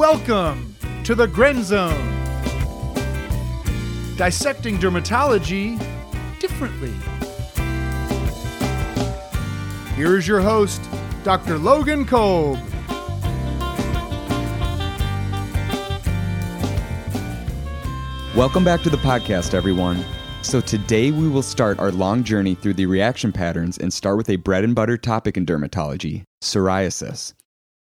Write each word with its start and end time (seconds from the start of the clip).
Welcome 0.00 0.76
to 1.04 1.14
the 1.14 1.26
Grenz 1.26 1.64
Zone. 1.64 1.92
Dissecting 4.16 4.78
dermatology 4.78 5.78
differently. 6.38 6.94
Here 9.96 10.16
is 10.16 10.26
your 10.26 10.40
host, 10.40 10.80
Dr. 11.22 11.58
Logan 11.58 12.06
Kolb. 12.06 12.58
Welcome 18.34 18.64
back 18.64 18.80
to 18.80 18.88
the 18.88 18.96
podcast, 19.02 19.52
everyone. 19.52 20.02
So, 20.40 20.62
today 20.62 21.10
we 21.10 21.28
will 21.28 21.42
start 21.42 21.78
our 21.78 21.92
long 21.92 22.24
journey 22.24 22.54
through 22.54 22.72
the 22.72 22.86
reaction 22.86 23.32
patterns 23.32 23.76
and 23.76 23.92
start 23.92 24.16
with 24.16 24.30
a 24.30 24.36
bread 24.36 24.64
and 24.64 24.74
butter 24.74 24.96
topic 24.96 25.36
in 25.36 25.44
dermatology 25.44 26.24
psoriasis. 26.40 27.34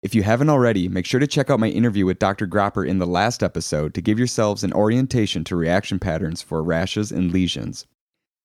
If 0.06 0.14
you 0.14 0.22
haven't 0.22 0.50
already, 0.50 0.88
make 0.88 1.04
sure 1.04 1.18
to 1.18 1.26
check 1.26 1.50
out 1.50 1.58
my 1.58 1.66
interview 1.66 2.06
with 2.06 2.20
Dr. 2.20 2.46
Gropper 2.46 2.86
in 2.86 3.00
the 3.00 3.08
last 3.08 3.42
episode 3.42 3.92
to 3.94 4.00
give 4.00 4.18
yourselves 4.18 4.62
an 4.62 4.72
orientation 4.72 5.42
to 5.42 5.56
reaction 5.56 5.98
patterns 5.98 6.40
for 6.40 6.62
rashes 6.62 7.10
and 7.10 7.32
lesions. 7.32 7.88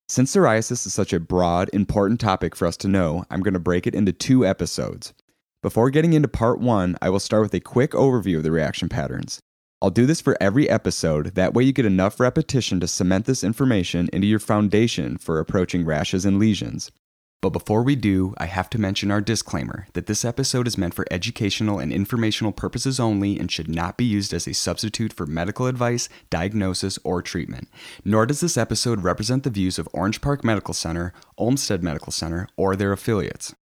Since 0.10 0.36
psoriasis 0.36 0.88
is 0.88 0.94
such 0.96 1.14
a 1.14 1.20
broad, 1.20 1.70
important 1.72 2.20
topic 2.20 2.56
for 2.56 2.66
us 2.66 2.78
to 2.78 2.88
know, 2.88 3.26
I'm 3.30 3.42
going 3.42 3.54
to 3.54 3.60
break 3.60 3.86
it 3.86 3.94
into 3.94 4.12
two 4.12 4.44
episodes. 4.44 5.14
Before 5.62 5.92
getting 5.92 6.14
into 6.14 6.28
part 6.28 6.60
one, 6.60 6.98
I 7.00 7.12
will 7.12 7.20
start 7.20 7.44
with 7.44 7.54
a 7.54 7.60
quick 7.60 7.92
overview 7.92 8.38
of 8.38 8.44
the 8.44 8.50
reaction 8.50 8.90
patterns. 8.90 9.40
I'll 9.84 9.92
do 9.92 10.08
this 10.08 10.20
for 10.20 10.36
every 10.42 10.68
episode, 10.68 11.36
that 11.36 11.54
way, 11.54 11.64
you 11.64 11.74
get 11.74 11.86
enough 11.86 12.20
repetition 12.20 12.80
to 12.80 12.88
cement 12.88 13.28
this 13.28 13.44
information 13.44 14.10
into 14.12 14.26
your 14.26 14.40
foundation 14.40 15.16
for 15.16 15.38
approaching 15.38 15.86
rashes 15.86 16.26
and 16.26 16.40
lesions. 16.40 16.90
But 17.42 17.50
before 17.50 17.82
we 17.82 17.96
do, 17.96 18.36
I 18.38 18.46
have 18.46 18.70
to 18.70 18.80
mention 18.80 19.10
our 19.10 19.20
disclaimer 19.20 19.88
that 19.94 20.06
this 20.06 20.24
episode 20.24 20.68
is 20.68 20.78
meant 20.78 20.94
for 20.94 21.08
educational 21.10 21.80
and 21.80 21.92
informational 21.92 22.52
purposes 22.52 23.00
only 23.00 23.40
and 23.40 23.52
should 23.52 23.68
not 23.68 23.98
be 23.98 24.06
used 24.06 24.32
as 24.32 24.48
a 24.48 24.54
substitute 24.54 25.12
for 25.12 25.26
medical 25.26 25.66
advice, 25.66 26.08
diagnosis, 26.30 27.00
or 27.04 27.24
treatment. 27.24 27.68
Nor 28.06 28.28
does 28.28 28.42
this 28.42 28.58
episode 28.58 29.02
represent 29.02 29.44
the 29.44 29.50
views 29.50 29.80
of 29.80 29.90
Orange 29.92 30.22
Park 30.22 30.44
Medical 30.44 30.76
Center, 30.76 31.14
Olmsted 31.36 31.82
Medical 31.82 32.12
Center, 32.12 32.48
or 32.58 32.76
their 32.76 32.94
affiliates. 32.94 33.56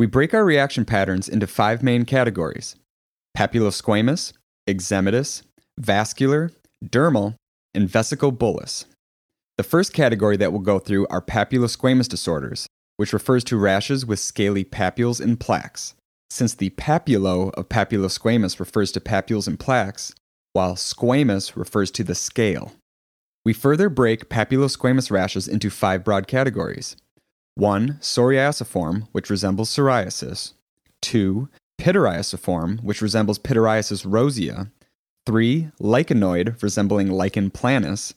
We 0.00 0.06
break 0.06 0.34
our 0.34 0.44
reaction 0.44 0.84
patterns 0.84 1.28
into 1.28 1.46
five 1.46 1.84
main 1.84 2.04
categories 2.04 2.74
papulosquamous, 3.36 4.32
eczematous, 4.66 5.42
vascular, 5.78 6.50
dermal, 6.84 7.36
and 7.74 7.88
vesicobullous. 7.88 8.86
The 9.60 9.64
first 9.64 9.92
category 9.92 10.38
that 10.38 10.52
we'll 10.52 10.62
go 10.62 10.78
through 10.78 11.06
are 11.08 11.20
papulosquamous 11.20 12.08
disorders, 12.08 12.66
which 12.96 13.12
refers 13.12 13.44
to 13.44 13.58
rashes 13.58 14.06
with 14.06 14.18
scaly 14.18 14.64
papules 14.64 15.20
and 15.20 15.38
plaques. 15.38 15.94
Since 16.30 16.54
the 16.54 16.70
papulo 16.70 17.52
of 17.52 17.68
papulosquamous 17.68 18.58
refers 18.58 18.90
to 18.92 19.02
papules 19.02 19.46
and 19.46 19.60
plaques, 19.60 20.14
while 20.54 20.76
squamous 20.76 21.56
refers 21.56 21.90
to 21.90 22.02
the 22.02 22.14
scale. 22.14 22.72
We 23.44 23.52
further 23.52 23.90
break 23.90 24.30
papulosquamous 24.30 25.10
rashes 25.10 25.46
into 25.46 25.68
five 25.68 26.04
broad 26.04 26.26
categories. 26.26 26.96
1. 27.56 27.98
Psoriasiform, 28.00 29.08
which 29.12 29.28
resembles 29.28 29.68
psoriasis. 29.68 30.54
2 31.02 31.50
pityriasiform, 31.78 32.82
which 32.82 33.02
resembles 33.02 33.38
Pityriasis 33.38 34.06
rosea, 34.10 34.72
3. 35.26 35.68
Lichenoid, 35.78 36.62
resembling 36.62 37.10
lichen 37.10 37.50
planus, 37.50 38.14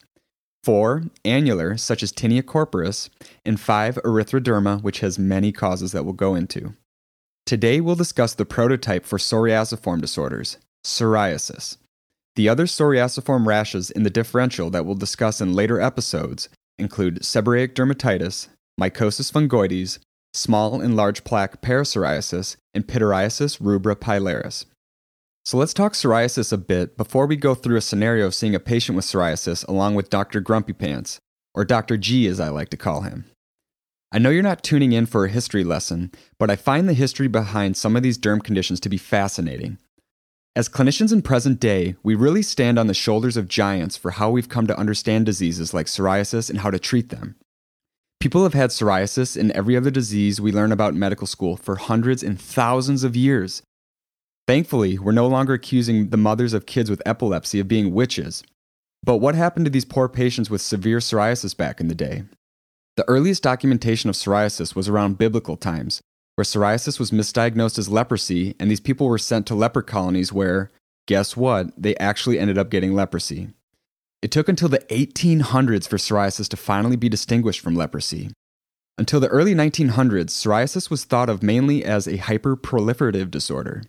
4. 0.63 1.03
Annular, 1.25 1.77
such 1.77 2.01
as 2.03 2.13
tinea 2.13 2.41
corporis, 2.41 3.09
and 3.45 3.59
5. 3.59 3.95
Erythroderma, 4.05 4.81
which 4.81 5.01
has 5.01 5.19
many 5.19 5.51
causes 5.51 5.91
that 5.91 6.03
we'll 6.03 6.13
go 6.13 6.35
into. 6.35 6.73
Today 7.45 7.81
we'll 7.81 7.95
discuss 7.95 8.33
the 8.33 8.45
prototype 8.45 9.05
for 9.05 9.17
psoriasiform 9.17 9.99
disorders, 9.99 10.57
psoriasis. 10.85 11.77
The 12.35 12.47
other 12.47 12.65
psoriasiform 12.65 13.45
rashes 13.45 13.91
in 13.91 14.03
the 14.03 14.09
differential 14.09 14.69
that 14.69 14.85
we'll 14.85 14.95
discuss 14.95 15.41
in 15.41 15.53
later 15.53 15.81
episodes 15.81 16.47
include 16.79 17.19
seborrheic 17.19 17.73
dermatitis, 17.73 18.47
mycosis 18.79 19.31
fungoides, 19.31 19.99
small 20.33 20.81
and 20.81 20.95
large 20.95 21.23
plaque 21.23 21.61
parapsoriasis, 21.61 22.55
and 22.73 22.87
pityriasis 22.87 23.59
rubra 23.59 23.95
pilaris. 23.95 24.65
So 25.45 25.57
let's 25.57 25.73
talk 25.73 25.91
psoriasis 25.91 26.53
a 26.53 26.57
bit 26.57 26.95
before 26.95 27.27
we 27.27 27.35
go 27.35 27.53
through 27.53 27.75
a 27.75 27.81
scenario 27.81 28.25
of 28.25 28.33
seeing 28.33 28.55
a 28.55 28.61
patient 28.61 28.95
with 28.95 29.03
psoriasis 29.03 29.67
along 29.67 29.95
with 29.95 30.09
Dr. 30.09 30.39
Grumpy 30.39 30.71
Pants, 30.71 31.19
or 31.53 31.65
Dr. 31.65 31.97
G 31.97 32.27
as 32.27 32.39
I 32.39 32.47
like 32.47 32.69
to 32.69 32.77
call 32.77 33.01
him. 33.01 33.25
I 34.09 34.19
know 34.19 34.29
you're 34.29 34.41
not 34.41 34.63
tuning 34.63 34.93
in 34.93 35.05
for 35.05 35.25
a 35.25 35.29
history 35.29 35.65
lesson, 35.65 36.13
but 36.39 36.49
I 36.49 36.55
find 36.55 36.87
the 36.87 36.93
history 36.93 37.27
behind 37.27 37.75
some 37.75 37.97
of 37.97 38.03
these 38.03 38.17
derm 38.17 38.41
conditions 38.41 38.79
to 38.81 38.89
be 38.89 38.97
fascinating. 38.97 39.79
As 40.55 40.69
clinicians 40.69 41.11
in 41.11 41.21
present 41.21 41.59
day, 41.59 41.95
we 42.03 42.15
really 42.15 42.43
stand 42.43 42.79
on 42.79 42.87
the 42.87 42.93
shoulders 42.93 43.35
of 43.35 43.49
giants 43.49 43.97
for 43.97 44.11
how 44.11 44.29
we've 44.29 44.47
come 44.47 44.67
to 44.67 44.79
understand 44.79 45.25
diseases 45.25 45.73
like 45.73 45.87
psoriasis 45.87 46.49
and 46.49 46.59
how 46.59 46.69
to 46.69 46.79
treat 46.79 47.09
them. 47.09 47.35
People 48.21 48.43
have 48.43 48.53
had 48.53 48.69
psoriasis 48.69 49.35
and 49.35 49.51
every 49.51 49.75
other 49.75 49.91
disease 49.91 50.39
we 50.39 50.53
learn 50.53 50.71
about 50.71 50.93
in 50.93 50.99
medical 50.99 51.27
school 51.27 51.57
for 51.57 51.75
hundreds 51.75 52.23
and 52.23 52.39
thousands 52.39 53.03
of 53.03 53.17
years. 53.17 53.61
Thankfully, 54.45 54.99
we're 54.99 55.13
no 55.13 55.27
longer 55.27 55.53
accusing 55.53 56.09
the 56.09 56.17
mothers 56.17 56.53
of 56.53 56.65
kids 56.65 56.89
with 56.89 57.01
epilepsy 57.05 57.61
of 57.61 57.67
being 57.69 57.93
witches. 57.93 58.43
But 59.01 59.17
what 59.17 59.35
happened 59.35 59.65
to 59.65 59.71
these 59.71 59.85
poor 59.85 60.09
patients 60.09 60.49
with 60.49 60.61
severe 60.61 60.99
psoriasis 60.99 61.55
back 61.55 61.79
in 61.79 61.87
the 61.87 61.95
day? 61.95 62.23
The 62.97 63.07
earliest 63.07 63.41
documentation 63.41 64.09
of 64.09 64.15
psoriasis 64.15 64.75
was 64.75 64.89
around 64.89 65.17
biblical 65.17 65.55
times, 65.55 66.01
where 66.35 66.43
psoriasis 66.43 66.99
was 66.99 67.11
misdiagnosed 67.11 67.79
as 67.79 67.87
leprosy, 67.87 68.55
and 68.59 68.69
these 68.69 68.81
people 68.81 69.07
were 69.07 69.17
sent 69.17 69.47
to 69.47 69.55
leper 69.55 69.81
colonies 69.81 70.33
where, 70.33 70.71
guess 71.07 71.37
what, 71.37 71.67
they 71.81 71.95
actually 71.95 72.37
ended 72.37 72.57
up 72.57 72.69
getting 72.69 72.93
leprosy. 72.93 73.49
It 74.21 74.31
took 74.31 74.49
until 74.49 74.69
the 74.69 74.79
1800s 74.89 75.87
for 75.87 75.97
psoriasis 75.97 76.49
to 76.49 76.57
finally 76.57 76.97
be 76.97 77.09
distinguished 77.09 77.61
from 77.61 77.75
leprosy. 77.75 78.31
Until 78.97 79.19
the 79.21 79.29
early 79.29 79.55
1900s, 79.55 80.31
psoriasis 80.31 80.89
was 80.89 81.05
thought 81.05 81.29
of 81.29 81.41
mainly 81.41 81.83
as 81.83 82.07
a 82.07 82.17
hyperproliferative 82.17 83.31
disorder. 83.31 83.83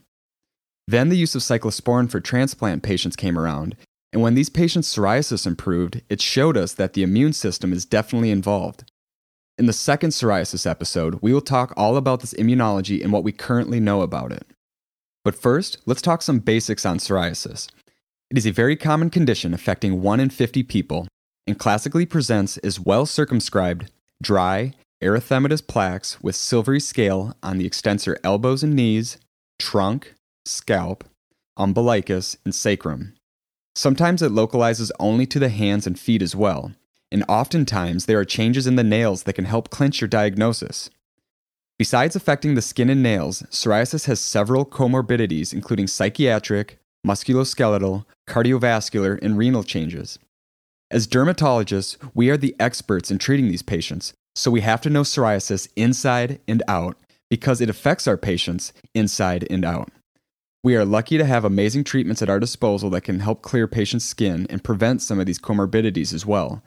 Then 0.86 1.08
the 1.08 1.16
use 1.16 1.34
of 1.34 1.42
cyclosporin 1.42 2.10
for 2.10 2.20
transplant 2.20 2.82
patients 2.82 3.16
came 3.16 3.38
around, 3.38 3.76
and 4.12 4.22
when 4.22 4.34
these 4.34 4.50
patients' 4.50 4.94
psoriasis 4.94 5.46
improved, 5.46 6.02
it 6.08 6.20
showed 6.20 6.56
us 6.56 6.74
that 6.74 6.92
the 6.92 7.02
immune 7.02 7.32
system 7.32 7.72
is 7.72 7.84
definitely 7.84 8.30
involved. 8.30 8.84
In 9.56 9.66
the 9.66 9.72
second 9.72 10.10
psoriasis 10.10 10.68
episode, 10.68 11.18
we 11.22 11.32
will 11.32 11.40
talk 11.40 11.72
all 11.76 11.96
about 11.96 12.20
this 12.20 12.34
immunology 12.34 13.02
and 13.02 13.12
what 13.12 13.24
we 13.24 13.32
currently 13.32 13.80
know 13.80 14.02
about 14.02 14.32
it. 14.32 14.46
But 15.24 15.34
first, 15.34 15.78
let's 15.86 16.02
talk 16.02 16.22
some 16.22 16.40
basics 16.40 16.84
on 16.84 16.98
psoriasis. 16.98 17.68
It 18.30 18.38
is 18.38 18.46
a 18.46 18.52
very 18.52 18.76
common 18.76 19.10
condition 19.10 19.54
affecting 19.54 20.02
1 20.02 20.20
in 20.20 20.30
50 20.30 20.62
people 20.64 21.08
and 21.46 21.58
classically 21.58 22.04
presents 22.04 22.56
as 22.58 22.80
well 22.80 23.06
circumscribed, 23.06 23.90
dry, 24.22 24.74
erythematous 25.02 25.66
plaques 25.66 26.20
with 26.22 26.36
silvery 26.36 26.80
scale 26.80 27.36
on 27.42 27.58
the 27.58 27.66
extensor 27.66 28.18
elbows 28.24 28.62
and 28.62 28.74
knees, 28.74 29.18
trunk, 29.58 30.14
scalp, 30.44 31.04
umbilicus, 31.56 32.36
and 32.44 32.54
sacrum. 32.54 33.14
Sometimes 33.74 34.22
it 34.22 34.30
localizes 34.30 34.92
only 35.00 35.26
to 35.26 35.38
the 35.38 35.48
hands 35.48 35.86
and 35.86 35.98
feet 35.98 36.22
as 36.22 36.36
well, 36.36 36.72
and 37.10 37.24
oftentimes 37.28 38.06
there 38.06 38.18
are 38.18 38.24
changes 38.24 38.66
in 38.66 38.76
the 38.76 38.84
nails 38.84 39.24
that 39.24 39.34
can 39.34 39.44
help 39.46 39.70
clinch 39.70 40.00
your 40.00 40.08
diagnosis. 40.08 40.90
Besides 41.78 42.14
affecting 42.14 42.54
the 42.54 42.62
skin 42.62 42.88
and 42.88 43.02
nails, 43.02 43.42
psoriasis 43.50 44.06
has 44.06 44.20
several 44.20 44.64
comorbidities, 44.64 45.52
including 45.52 45.88
psychiatric, 45.88 46.78
musculoskeletal, 47.04 48.04
cardiovascular, 48.28 49.18
and 49.22 49.36
renal 49.36 49.64
changes. 49.64 50.18
As 50.90 51.08
dermatologists, 51.08 51.96
we 52.14 52.30
are 52.30 52.36
the 52.36 52.54
experts 52.60 53.10
in 53.10 53.18
treating 53.18 53.48
these 53.48 53.62
patients, 53.62 54.12
so 54.36 54.50
we 54.50 54.60
have 54.60 54.80
to 54.82 54.90
know 54.90 55.02
psoriasis 55.02 55.68
inside 55.74 56.40
and 56.46 56.62
out 56.68 56.96
because 57.28 57.60
it 57.60 57.68
affects 57.68 58.06
our 58.06 58.16
patients 58.16 58.72
inside 58.94 59.46
and 59.50 59.64
out. 59.64 59.90
We 60.64 60.76
are 60.76 60.86
lucky 60.86 61.18
to 61.18 61.26
have 61.26 61.44
amazing 61.44 61.84
treatments 61.84 62.22
at 62.22 62.30
our 62.30 62.40
disposal 62.40 62.88
that 62.90 63.02
can 63.02 63.20
help 63.20 63.42
clear 63.42 63.68
patients' 63.68 64.06
skin 64.06 64.46
and 64.48 64.64
prevent 64.64 65.02
some 65.02 65.20
of 65.20 65.26
these 65.26 65.38
comorbidities 65.38 66.14
as 66.14 66.24
well. 66.24 66.64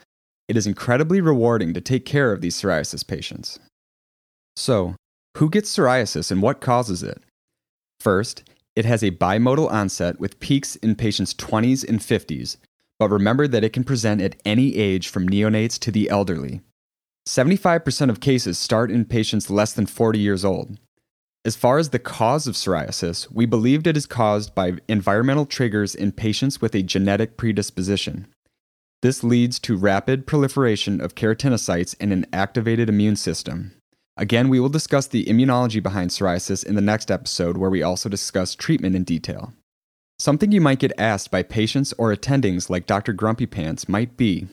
It 0.48 0.56
is 0.56 0.68
incredibly 0.68 1.20
rewarding 1.20 1.74
to 1.74 1.82
take 1.82 2.06
care 2.06 2.32
of 2.32 2.42
these 2.42 2.56
psoriasis 2.56 3.06
patients. 3.06 3.58
So, 4.56 4.94
who 5.38 5.50
gets 5.50 5.76
psoriasis 5.76 6.30
and 6.30 6.44
what 6.44 6.62
causes 6.62 7.02
it? 7.02 7.24
First, 8.00 8.44
it 8.76 8.86
has 8.86 9.02
a 9.02 9.10
bimodal 9.10 9.72
onset 9.72 10.20
with 10.20 10.40
peaks 10.40 10.76
in 10.76 10.94
patients' 10.94 11.34
20s 11.34 11.84
and 11.84 12.00
50s, 12.00 12.58
but 13.00 13.10
remember 13.10 13.48
that 13.48 13.64
it 13.64 13.74
can 13.74 13.84
present 13.84 14.22
at 14.22 14.40
any 14.46 14.76
age 14.76 15.08
from 15.08 15.28
neonates 15.28 15.80
to 15.80 15.90
the 15.90 16.08
elderly. 16.12 16.62
75% 17.28 18.12
of 18.12 18.20
cases 18.20 18.60
start 18.60 18.92
in 18.92 19.06
patients 19.06 19.50
less 19.50 19.74
than 19.74 19.88
40 19.88 20.20
years 20.20 20.46
old. 20.46 20.78
As 21.48 21.56
far 21.56 21.78
as 21.78 21.92
the 21.92 21.98
cause 21.98 22.46
of 22.46 22.56
psoriasis, 22.56 23.32
we 23.32 23.46
believed 23.46 23.88
it 23.88 23.96
is 23.96 24.06
caused 24.06 24.54
by 24.54 24.74
environmental 24.90 25.46
triggers 25.46 25.96
in 25.96 26.12
patients 26.12 26.60
with 26.60 26.76
a 26.76 26.84
genetic 26.84 27.38
predisposition. 27.38 28.28
This 29.02 29.24
leads 29.24 29.58
to 29.60 29.78
rapid 29.78 30.28
proliferation 30.28 31.00
of 31.00 31.16
keratinocytes 31.16 31.96
and 32.02 32.12
an 32.12 32.26
activated 32.34 32.90
immune 32.90 33.16
system. 33.16 33.72
Again, 34.18 34.50
we 34.50 34.60
will 34.60 34.68
discuss 34.68 35.08
the 35.08 35.24
immunology 35.24 35.82
behind 35.82 36.10
psoriasis 36.10 36.66
in 36.66 36.76
the 36.76 36.82
next 36.82 37.10
episode, 37.10 37.56
where 37.56 37.70
we 37.70 37.82
also 37.82 38.10
discuss 38.10 38.54
treatment 38.54 38.98
in 38.98 39.06
detail. 39.06 39.54
Something 40.20 40.52
you 40.52 40.60
might 40.60 40.80
get 40.80 41.00
asked 41.00 41.32
by 41.32 41.44
patients 41.44 41.94
or 41.98 42.14
attendings 42.14 42.70
like 42.70 42.88
Dr. 42.88 43.14
Grumpy 43.14 43.46
Pants 43.46 43.88
might 43.88 44.18
be 44.18 44.50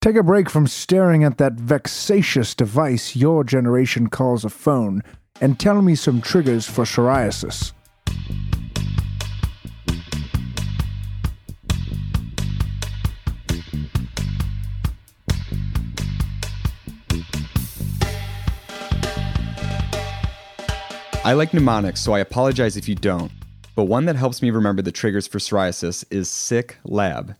Take 0.00 0.16
a 0.16 0.22
break 0.22 0.48
from 0.48 0.66
staring 0.66 1.24
at 1.24 1.36
that 1.36 1.52
vexatious 1.52 2.54
device 2.54 3.14
your 3.14 3.44
generation 3.44 4.08
calls 4.08 4.46
a 4.46 4.48
phone 4.48 5.02
and 5.40 5.58
tell 5.58 5.82
me 5.82 5.94
some 5.94 6.20
triggers 6.20 6.66
for 6.66 6.84
psoriasis. 6.84 7.72
I 21.22 21.34
like 21.34 21.52
mnemonics, 21.52 22.00
so 22.00 22.14
I 22.14 22.20
apologize 22.20 22.76
if 22.76 22.88
you 22.88 22.94
don't. 22.94 23.30
But 23.76 23.84
one 23.84 24.06
that 24.06 24.16
helps 24.16 24.42
me 24.42 24.50
remember 24.50 24.82
the 24.82 24.90
triggers 24.90 25.26
for 25.26 25.38
psoriasis 25.38 26.04
is 26.10 26.28
SICK 26.28 26.78
Lab. 26.84 27.36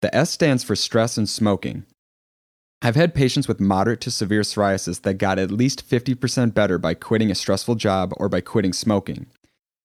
The 0.00 0.14
S 0.14 0.30
stands 0.30 0.62
for 0.62 0.76
stress 0.76 1.16
and 1.16 1.28
smoking. 1.28 1.84
I've 2.84 2.96
had 2.96 3.14
patients 3.14 3.46
with 3.46 3.60
moderate 3.60 4.00
to 4.00 4.10
severe 4.10 4.40
psoriasis 4.40 5.02
that 5.02 5.14
got 5.14 5.38
at 5.38 5.52
least 5.52 5.88
50% 5.88 6.52
better 6.52 6.78
by 6.78 6.94
quitting 6.94 7.30
a 7.30 7.36
stressful 7.36 7.76
job 7.76 8.12
or 8.16 8.28
by 8.28 8.40
quitting 8.40 8.72
smoking. 8.72 9.26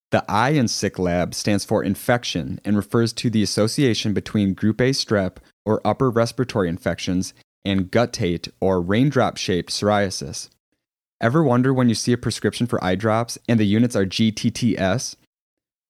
The 0.09 0.25
I 0.27 0.49
in 0.51 0.67
SICK 0.67 0.97
Lab 0.97 1.35
stands 1.35 1.63
for 1.63 1.83
infection 1.83 2.59
and 2.65 2.75
refers 2.75 3.13
to 3.13 3.29
the 3.29 3.43
association 3.43 4.13
between 4.13 4.55
group 4.55 4.81
A 4.81 4.89
strep 4.89 5.37
or 5.63 5.79
upper 5.85 6.09
respiratory 6.09 6.69
infections 6.69 7.35
and 7.63 7.91
guttate 7.91 8.49
or 8.59 8.81
raindrop 8.81 9.37
shaped 9.37 9.69
psoriasis. 9.69 10.49
Ever 11.21 11.43
wonder 11.43 11.71
when 11.71 11.89
you 11.89 11.95
see 11.95 12.13
a 12.13 12.17
prescription 12.17 12.65
for 12.65 12.83
eye 12.83 12.95
drops 12.95 13.37
and 13.47 13.59
the 13.59 13.65
units 13.65 13.95
are 13.95 14.07
GTTS? 14.07 15.15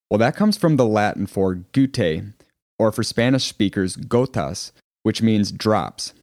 Well, 0.09 0.17
that 0.17 0.35
comes 0.35 0.57
from 0.57 0.75
the 0.75 0.85
Latin 0.85 1.25
for 1.25 1.55
gute, 1.55 2.33
or 2.77 2.91
for 2.91 3.03
Spanish 3.03 3.45
speakers, 3.45 3.95
gotas, 3.95 4.73
which 5.03 5.21
means 5.21 5.53
drops. 5.53 6.13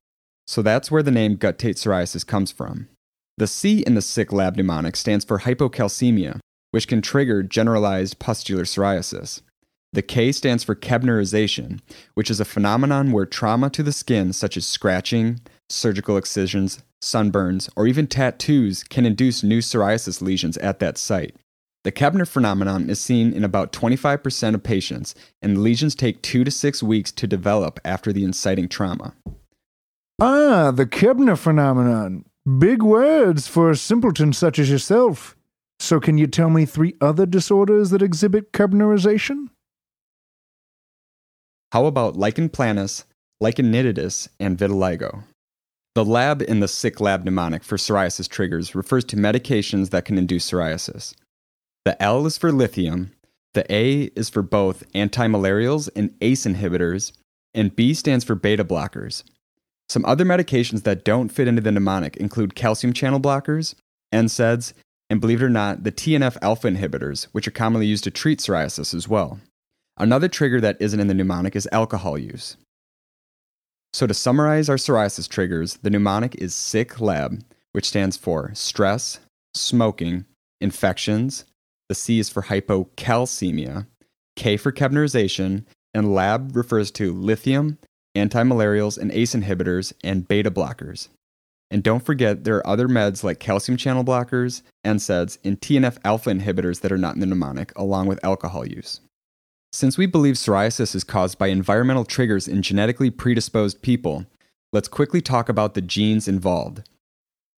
So 0.46 0.62
that's 0.62 0.90
where 0.90 1.02
the 1.02 1.10
name 1.10 1.36
guttate 1.36 1.76
psoriasis 1.76 2.26
comes 2.26 2.52
from. 2.52 2.88
The 3.36 3.46
C 3.46 3.80
in 3.80 3.94
the 3.94 4.02
SICK 4.02 4.32
lab 4.32 4.56
mnemonic 4.56 4.96
stands 4.96 5.24
for 5.24 5.40
hypocalcemia, 5.40 6.38
which 6.70 6.86
can 6.86 7.02
trigger 7.02 7.42
generalized 7.42 8.18
pustular 8.18 8.64
psoriasis. 8.64 9.42
The 9.92 10.02
K 10.02 10.32
stands 10.32 10.64
for 10.64 10.74
Koebnerization, 10.74 11.80
which 12.14 12.28
is 12.28 12.40
a 12.40 12.44
phenomenon 12.44 13.12
where 13.12 13.26
trauma 13.26 13.70
to 13.70 13.82
the 13.82 13.92
skin, 13.92 14.32
such 14.32 14.56
as 14.56 14.66
scratching, 14.66 15.40
surgical 15.68 16.16
excisions, 16.16 16.82
sunburns, 17.00 17.68
or 17.76 17.86
even 17.86 18.08
tattoos, 18.08 18.82
can 18.82 19.06
induce 19.06 19.44
new 19.44 19.60
psoriasis 19.60 20.20
lesions 20.20 20.56
at 20.58 20.80
that 20.80 20.98
site. 20.98 21.36
The 21.84 21.92
Koebner 21.92 22.26
phenomenon 22.26 22.90
is 22.90 22.98
seen 22.98 23.32
in 23.32 23.44
about 23.44 23.72
25% 23.72 24.54
of 24.54 24.62
patients, 24.62 25.14
and 25.40 25.62
lesions 25.62 25.94
take 25.94 26.22
two 26.22 26.42
to 26.42 26.50
six 26.50 26.82
weeks 26.82 27.12
to 27.12 27.26
develop 27.26 27.78
after 27.84 28.12
the 28.12 28.24
inciting 28.24 28.68
trauma. 28.68 29.14
Ah, 30.26 30.70
the 30.70 30.86
Koebner 30.86 31.36
phenomenon. 31.36 32.24
Big 32.58 32.82
words 32.82 33.46
for 33.46 33.70
a 33.70 33.76
simpleton 33.76 34.32
such 34.32 34.58
as 34.58 34.70
yourself. 34.70 35.36
So, 35.78 36.00
can 36.00 36.16
you 36.16 36.26
tell 36.26 36.48
me 36.48 36.64
three 36.64 36.94
other 36.98 37.26
disorders 37.26 37.90
that 37.90 38.00
exhibit 38.00 38.50
Koebnerization? 38.50 39.48
How 41.72 41.84
about 41.84 42.16
lichen 42.16 42.48
planus, 42.48 43.04
lichen 43.42 43.70
nitidus, 43.70 44.28
and 44.40 44.56
vitiligo? 44.56 45.24
The 45.94 46.06
lab 46.06 46.40
in 46.40 46.60
the 46.60 46.68
SICK 46.68 47.02
lab 47.02 47.24
mnemonic 47.26 47.62
for 47.62 47.76
psoriasis 47.76 48.26
triggers 48.26 48.74
refers 48.74 49.04
to 49.04 49.16
medications 49.16 49.90
that 49.90 50.06
can 50.06 50.16
induce 50.16 50.50
psoriasis. 50.50 51.14
The 51.84 52.02
L 52.02 52.24
is 52.24 52.38
for 52.38 52.50
lithium, 52.50 53.12
the 53.52 53.70
A 53.70 54.04
is 54.16 54.30
for 54.30 54.40
both 54.40 54.90
antimalarials 54.94 55.90
and 55.94 56.14
ACE 56.22 56.46
inhibitors, 56.46 57.12
and 57.52 57.76
B 57.76 57.92
stands 57.92 58.24
for 58.24 58.34
beta 58.34 58.64
blockers. 58.64 59.22
Some 59.88 60.04
other 60.04 60.24
medications 60.24 60.82
that 60.84 61.04
don't 61.04 61.28
fit 61.28 61.48
into 61.48 61.60
the 61.60 61.72
mnemonic 61.72 62.16
include 62.16 62.54
calcium 62.54 62.92
channel 62.92 63.20
blockers, 63.20 63.74
NSAIDs, 64.12 64.72
and 65.10 65.20
believe 65.20 65.42
it 65.42 65.44
or 65.44 65.50
not, 65.50 65.84
the 65.84 65.92
TNF 65.92 66.36
alpha 66.40 66.68
inhibitors, 66.68 67.24
which 67.32 67.46
are 67.46 67.52
commonly 67.52 67.86
used 67.86 68.04
to 68.04 68.10
treat 68.10 68.38
psoriasis 68.38 68.94
as 68.94 69.06
well. 69.06 69.38
Another 69.96 70.28
trigger 70.28 70.60
that 70.60 70.76
isn't 70.80 70.98
in 70.98 71.06
the 71.06 71.14
mnemonic 71.14 71.54
is 71.54 71.68
alcohol 71.70 72.18
use. 72.18 72.56
So, 73.92 74.08
to 74.08 74.14
summarize 74.14 74.68
our 74.68 74.76
psoriasis 74.76 75.28
triggers, 75.28 75.76
the 75.76 75.90
mnemonic 75.90 76.34
is 76.36 76.54
SICK 76.54 77.00
LAB, 77.00 77.44
which 77.72 77.86
stands 77.86 78.16
for 78.16 78.50
stress, 78.54 79.20
smoking, 79.54 80.24
infections. 80.60 81.44
The 81.88 81.94
C 81.94 82.18
is 82.18 82.28
for 82.28 82.42
hypocalcemia, 82.42 83.86
K 84.34 84.56
for 84.56 84.72
Koebnerization, 84.72 85.64
and 85.92 86.12
LAB 86.12 86.56
refers 86.56 86.90
to 86.92 87.12
lithium, 87.12 87.78
antimalarials 88.14 88.98
and 88.98 89.10
ACE 89.12 89.34
inhibitors, 89.34 89.92
and 90.02 90.28
beta 90.28 90.50
blockers. 90.50 91.08
And 91.70 91.82
don't 91.82 92.04
forget, 92.04 92.44
there 92.44 92.56
are 92.56 92.66
other 92.66 92.86
meds 92.86 93.24
like 93.24 93.40
calcium 93.40 93.76
channel 93.76 94.04
blockers, 94.04 94.62
NSAIDs, 94.84 95.38
and 95.44 95.60
TNF 95.60 95.98
alpha 96.04 96.30
inhibitors 96.30 96.80
that 96.80 96.92
are 96.92 96.98
not 96.98 97.14
in 97.14 97.20
the 97.20 97.26
mnemonic, 97.26 97.72
along 97.76 98.06
with 98.06 98.24
alcohol 98.24 98.66
use. 98.66 99.00
Since 99.72 99.98
we 99.98 100.06
believe 100.06 100.36
psoriasis 100.36 100.94
is 100.94 101.02
caused 101.02 101.36
by 101.36 101.48
environmental 101.48 102.04
triggers 102.04 102.46
in 102.46 102.62
genetically 102.62 103.10
predisposed 103.10 103.82
people, 103.82 104.24
let's 104.72 104.86
quickly 104.86 105.20
talk 105.20 105.48
about 105.48 105.74
the 105.74 105.82
genes 105.82 106.28
involved. 106.28 106.88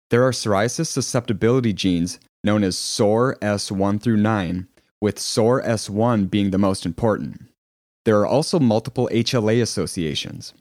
There 0.08 0.24
are 0.24 0.30
psoriasis 0.30 0.86
susceptibility 0.86 1.74
genes 1.74 2.18
known 2.42 2.64
as 2.64 2.76
PSORS1 2.76 4.00
through 4.00 4.16
9, 4.16 4.66
with 5.02 5.16
PSORS1 5.16 6.30
being 6.30 6.52
the 6.52 6.58
most 6.58 6.86
important. 6.86 7.48
There 8.06 8.20
are 8.20 8.26
also 8.26 8.60
multiple 8.60 9.10
HLA 9.12 9.60
associations. 9.60 10.54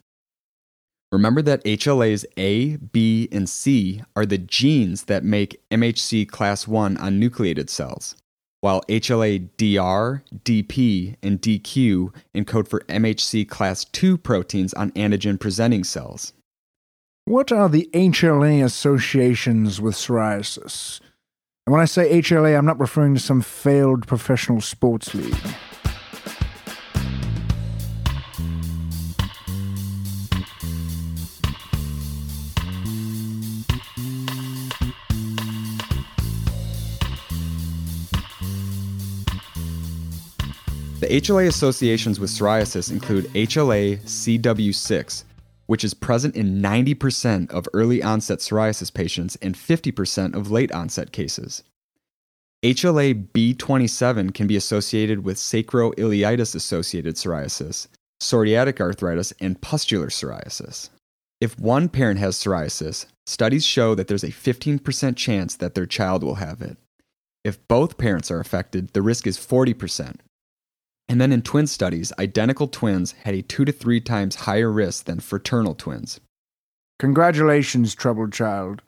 Remember 1.12 1.40
that 1.42 1.62
HLAs 1.62 2.24
A, 2.36 2.76
B, 2.76 3.28
and 3.30 3.48
C 3.48 4.02
are 4.16 4.26
the 4.26 4.36
genes 4.36 5.04
that 5.04 5.22
make 5.22 5.62
MHC 5.70 6.28
class 6.28 6.66
1 6.66 6.96
on 6.96 7.20
nucleated 7.20 7.70
cells 7.70 8.16
while 8.62 8.82
HLA 8.88 9.48
DR, 9.58 10.24
DP, 10.44 11.14
and 11.22 11.40
DQ 11.40 12.12
encode 12.34 12.66
for 12.66 12.80
MHC 12.88 13.48
class 13.48 13.86
II 14.02 14.16
proteins 14.16 14.74
on 14.74 14.90
antigen 14.92 15.38
presenting 15.38 15.84
cells. 15.84 16.32
What 17.26 17.52
are 17.52 17.68
the 17.68 17.88
HLA 17.92 18.64
associations 18.64 19.80
with 19.80 19.94
psoriasis? 19.94 20.98
And 21.64 21.72
when 21.72 21.80
I 21.80 21.84
say 21.84 22.20
HLA, 22.20 22.58
I'm 22.58 22.66
not 22.66 22.80
referring 22.80 23.14
to 23.14 23.20
some 23.20 23.40
failed 23.40 24.08
professional 24.08 24.60
sports 24.60 25.14
league. 25.14 25.36
The 41.06 41.20
HLA 41.20 41.46
associations 41.46 42.18
with 42.18 42.30
psoriasis 42.30 42.90
include 42.90 43.26
HLA 43.26 44.00
CW6, 44.00 45.22
which 45.66 45.84
is 45.84 45.94
present 45.94 46.34
in 46.34 46.60
90% 46.60 47.48
of 47.52 47.68
early 47.72 48.02
onset 48.02 48.40
psoriasis 48.40 48.92
patients 48.92 49.36
and 49.36 49.54
50% 49.54 50.34
of 50.34 50.50
late 50.50 50.72
onset 50.72 51.12
cases. 51.12 51.62
HLA 52.64 53.28
B27 53.28 54.34
can 54.34 54.48
be 54.48 54.56
associated 54.56 55.22
with 55.22 55.36
sacroiliitis 55.36 56.56
associated 56.56 57.14
psoriasis, 57.14 57.86
psoriatic 58.20 58.80
arthritis, 58.80 59.32
and 59.40 59.60
pustular 59.60 60.08
psoriasis. 60.08 60.88
If 61.40 61.56
one 61.56 61.88
parent 61.88 62.18
has 62.18 62.36
psoriasis, 62.36 63.06
studies 63.26 63.64
show 63.64 63.94
that 63.94 64.08
there's 64.08 64.24
a 64.24 64.32
15% 64.32 65.14
chance 65.14 65.54
that 65.54 65.76
their 65.76 65.86
child 65.86 66.24
will 66.24 66.34
have 66.34 66.60
it. 66.60 66.76
If 67.44 67.64
both 67.68 67.96
parents 67.96 68.28
are 68.32 68.40
affected, 68.40 68.88
the 68.88 69.02
risk 69.02 69.28
is 69.28 69.38
40%. 69.38 70.16
And 71.08 71.20
then 71.20 71.32
in 71.32 71.42
twin 71.42 71.66
studies, 71.66 72.12
identical 72.18 72.66
twins 72.66 73.12
had 73.12 73.34
a 73.34 73.42
two 73.42 73.64
to 73.64 73.72
three 73.72 74.00
times 74.00 74.34
higher 74.34 74.70
risk 74.70 75.04
than 75.04 75.20
fraternal 75.20 75.74
twins. 75.74 76.20
Congratulations, 76.98 77.94
troubled 77.94 78.32
child. 78.32 78.82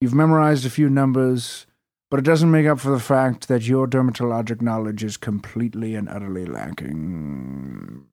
You've 0.00 0.14
memorized 0.14 0.66
a 0.66 0.70
few 0.70 0.90
numbers, 0.90 1.66
but 2.10 2.18
it 2.18 2.24
doesn't 2.24 2.50
make 2.50 2.66
up 2.66 2.80
for 2.80 2.90
the 2.90 3.00
fact 3.00 3.48
that 3.48 3.66
your 3.66 3.86
dermatologic 3.86 4.60
knowledge 4.60 5.02
is 5.02 5.16
completely 5.16 5.94
and 5.94 6.08
utterly 6.08 6.44
lacking. 6.44 8.04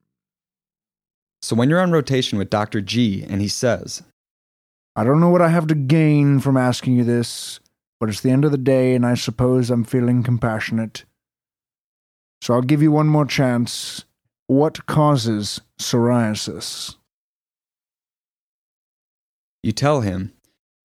So 1.42 1.56
when 1.56 1.68
you're 1.68 1.80
on 1.80 1.90
rotation 1.90 2.38
with 2.38 2.50
Dr. 2.50 2.80
G 2.80 3.24
and 3.28 3.40
he 3.40 3.48
says, 3.48 4.02
I 4.94 5.04
don't 5.04 5.20
know 5.20 5.30
what 5.30 5.42
I 5.42 5.48
have 5.48 5.66
to 5.68 5.74
gain 5.74 6.38
from 6.38 6.56
asking 6.56 6.96
you 6.96 7.04
this, 7.04 7.60
but 7.98 8.08
it's 8.08 8.20
the 8.20 8.30
end 8.30 8.44
of 8.44 8.52
the 8.52 8.58
day, 8.58 8.94
and 8.94 9.04
I 9.04 9.14
suppose 9.14 9.70
I'm 9.70 9.84
feeling 9.84 10.22
compassionate. 10.22 11.04
So 12.42 12.54
I'll 12.54 12.60
give 12.60 12.82
you 12.82 12.90
one 12.90 13.06
more 13.06 13.24
chance. 13.24 14.04
What 14.48 14.84
causes 14.86 15.60
psoriasis? 15.78 16.96
You 19.62 19.70
tell 19.70 20.00
him, 20.00 20.32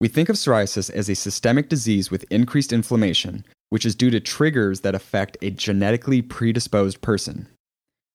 We 0.00 0.06
think 0.06 0.28
of 0.28 0.36
psoriasis 0.36 0.88
as 0.88 1.08
a 1.08 1.16
systemic 1.16 1.68
disease 1.68 2.12
with 2.12 2.30
increased 2.30 2.72
inflammation, 2.72 3.44
which 3.70 3.84
is 3.84 3.96
due 3.96 4.10
to 4.10 4.20
triggers 4.20 4.82
that 4.82 4.94
affect 4.94 5.36
a 5.42 5.50
genetically 5.50 6.22
predisposed 6.22 7.00
person. 7.00 7.48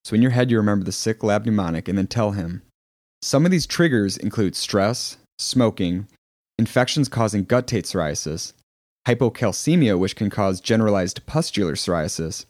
So 0.05 0.15
in 0.15 0.21
your 0.21 0.31
head, 0.31 0.49
you 0.49 0.55
remember 0.55 0.85
the 0.85 0.93
sick 0.93 1.21
lab 1.21 1.45
mnemonic 1.45 1.89
and 1.89 1.97
then 1.97 2.07
tell 2.07 2.31
him. 2.31 2.61
Some 3.21 3.43
of 3.43 3.51
these 3.51 3.67
triggers 3.67 4.15
include 4.15 4.55
stress, 4.55 5.17
smoking, 5.37 6.07
infections 6.57 7.09
causing 7.09 7.45
guttate 7.45 7.83
psoriasis, 7.83 8.53
hypocalcemia, 9.05 9.99
which 9.99 10.15
can 10.15 10.29
cause 10.29 10.61
generalized 10.61 11.25
pustular 11.25 11.73
psoriasis, 11.73 12.45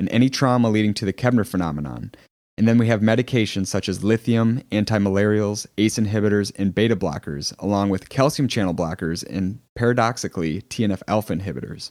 and 0.00 0.08
any 0.10 0.30
trauma 0.30 0.70
leading 0.70 0.94
to 0.94 1.04
the 1.04 1.12
Koebner 1.12 1.46
phenomenon. 1.46 2.10
And 2.56 2.66
then 2.66 2.78
we 2.78 2.86
have 2.88 3.02
medications 3.02 3.66
such 3.66 3.86
as 3.86 4.02
lithium, 4.02 4.62
antimalarials, 4.72 5.66
ACE 5.76 5.98
inhibitors, 5.98 6.52
and 6.58 6.74
beta 6.74 6.96
blockers, 6.96 7.54
along 7.58 7.90
with 7.90 8.08
calcium 8.08 8.48
channel 8.48 8.74
blockers 8.74 9.24
and 9.28 9.60
paradoxically 9.76 10.62
TNF 10.62 11.02
alpha 11.06 11.36
inhibitors. 11.36 11.90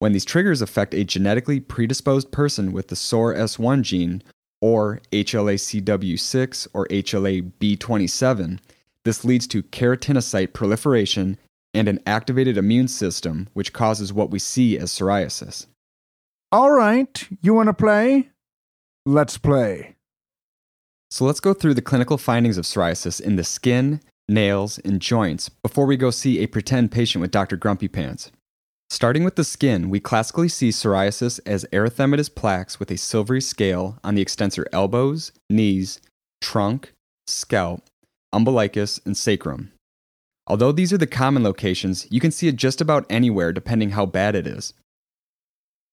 When 0.00 0.12
these 0.12 0.24
triggers 0.24 0.60
affect 0.60 0.92
a 0.92 1.04
genetically 1.04 1.60
predisposed 1.60 2.32
person 2.32 2.72
with 2.72 2.88
the 2.88 2.96
PSORS1 2.96 3.82
gene, 3.82 4.22
or 4.60 5.00
HLA-CW6 5.12 6.68
or 6.74 6.88
HLA-B27, 6.88 8.58
this 9.04 9.24
leads 9.24 9.46
to 9.46 9.62
keratinocyte 9.62 10.52
proliferation 10.52 11.38
and 11.72 11.86
an 11.86 12.00
activated 12.06 12.56
immune 12.56 12.88
system, 12.88 13.48
which 13.52 13.72
causes 13.72 14.12
what 14.12 14.30
we 14.30 14.40
see 14.40 14.76
as 14.76 14.90
psoriasis. 14.90 15.66
All 16.52 16.72
right, 16.72 17.28
you 17.42 17.54
want 17.54 17.68
to 17.68 17.72
play? 17.72 18.30
Let's 19.06 19.38
play. 19.38 19.94
So 21.08 21.24
let's 21.24 21.38
go 21.38 21.54
through 21.54 21.74
the 21.74 21.80
clinical 21.80 22.18
findings 22.18 22.58
of 22.58 22.64
psoriasis 22.64 23.20
in 23.20 23.36
the 23.36 23.44
skin, 23.44 24.00
nails, 24.28 24.78
and 24.78 25.00
joints 25.00 25.48
before 25.48 25.86
we 25.86 25.96
go 25.96 26.10
see 26.10 26.40
a 26.40 26.48
pretend 26.48 26.90
patient 26.90 27.20
with 27.20 27.30
Dr. 27.30 27.56
Grumpy 27.56 27.86
Pants. 27.86 28.32
Starting 28.88 29.22
with 29.22 29.36
the 29.36 29.44
skin, 29.44 29.90
we 29.90 30.00
classically 30.00 30.48
see 30.48 30.70
psoriasis 30.70 31.38
as 31.46 31.64
erythematous 31.72 32.34
plaques 32.34 32.80
with 32.80 32.90
a 32.90 32.98
silvery 32.98 33.40
scale 33.40 34.00
on 34.02 34.16
the 34.16 34.22
extensor 34.22 34.66
elbows, 34.72 35.30
knees, 35.48 36.00
trunk, 36.40 36.92
scalp, 37.28 37.84
umbilicus, 38.32 38.98
and 39.04 39.16
sacrum. 39.16 39.70
Although 40.48 40.72
these 40.72 40.92
are 40.92 40.98
the 40.98 41.06
common 41.06 41.44
locations, 41.44 42.08
you 42.10 42.18
can 42.18 42.32
see 42.32 42.48
it 42.48 42.56
just 42.56 42.80
about 42.80 43.06
anywhere 43.08 43.52
depending 43.52 43.90
how 43.90 44.04
bad 44.04 44.34
it 44.34 44.48
is. 44.48 44.72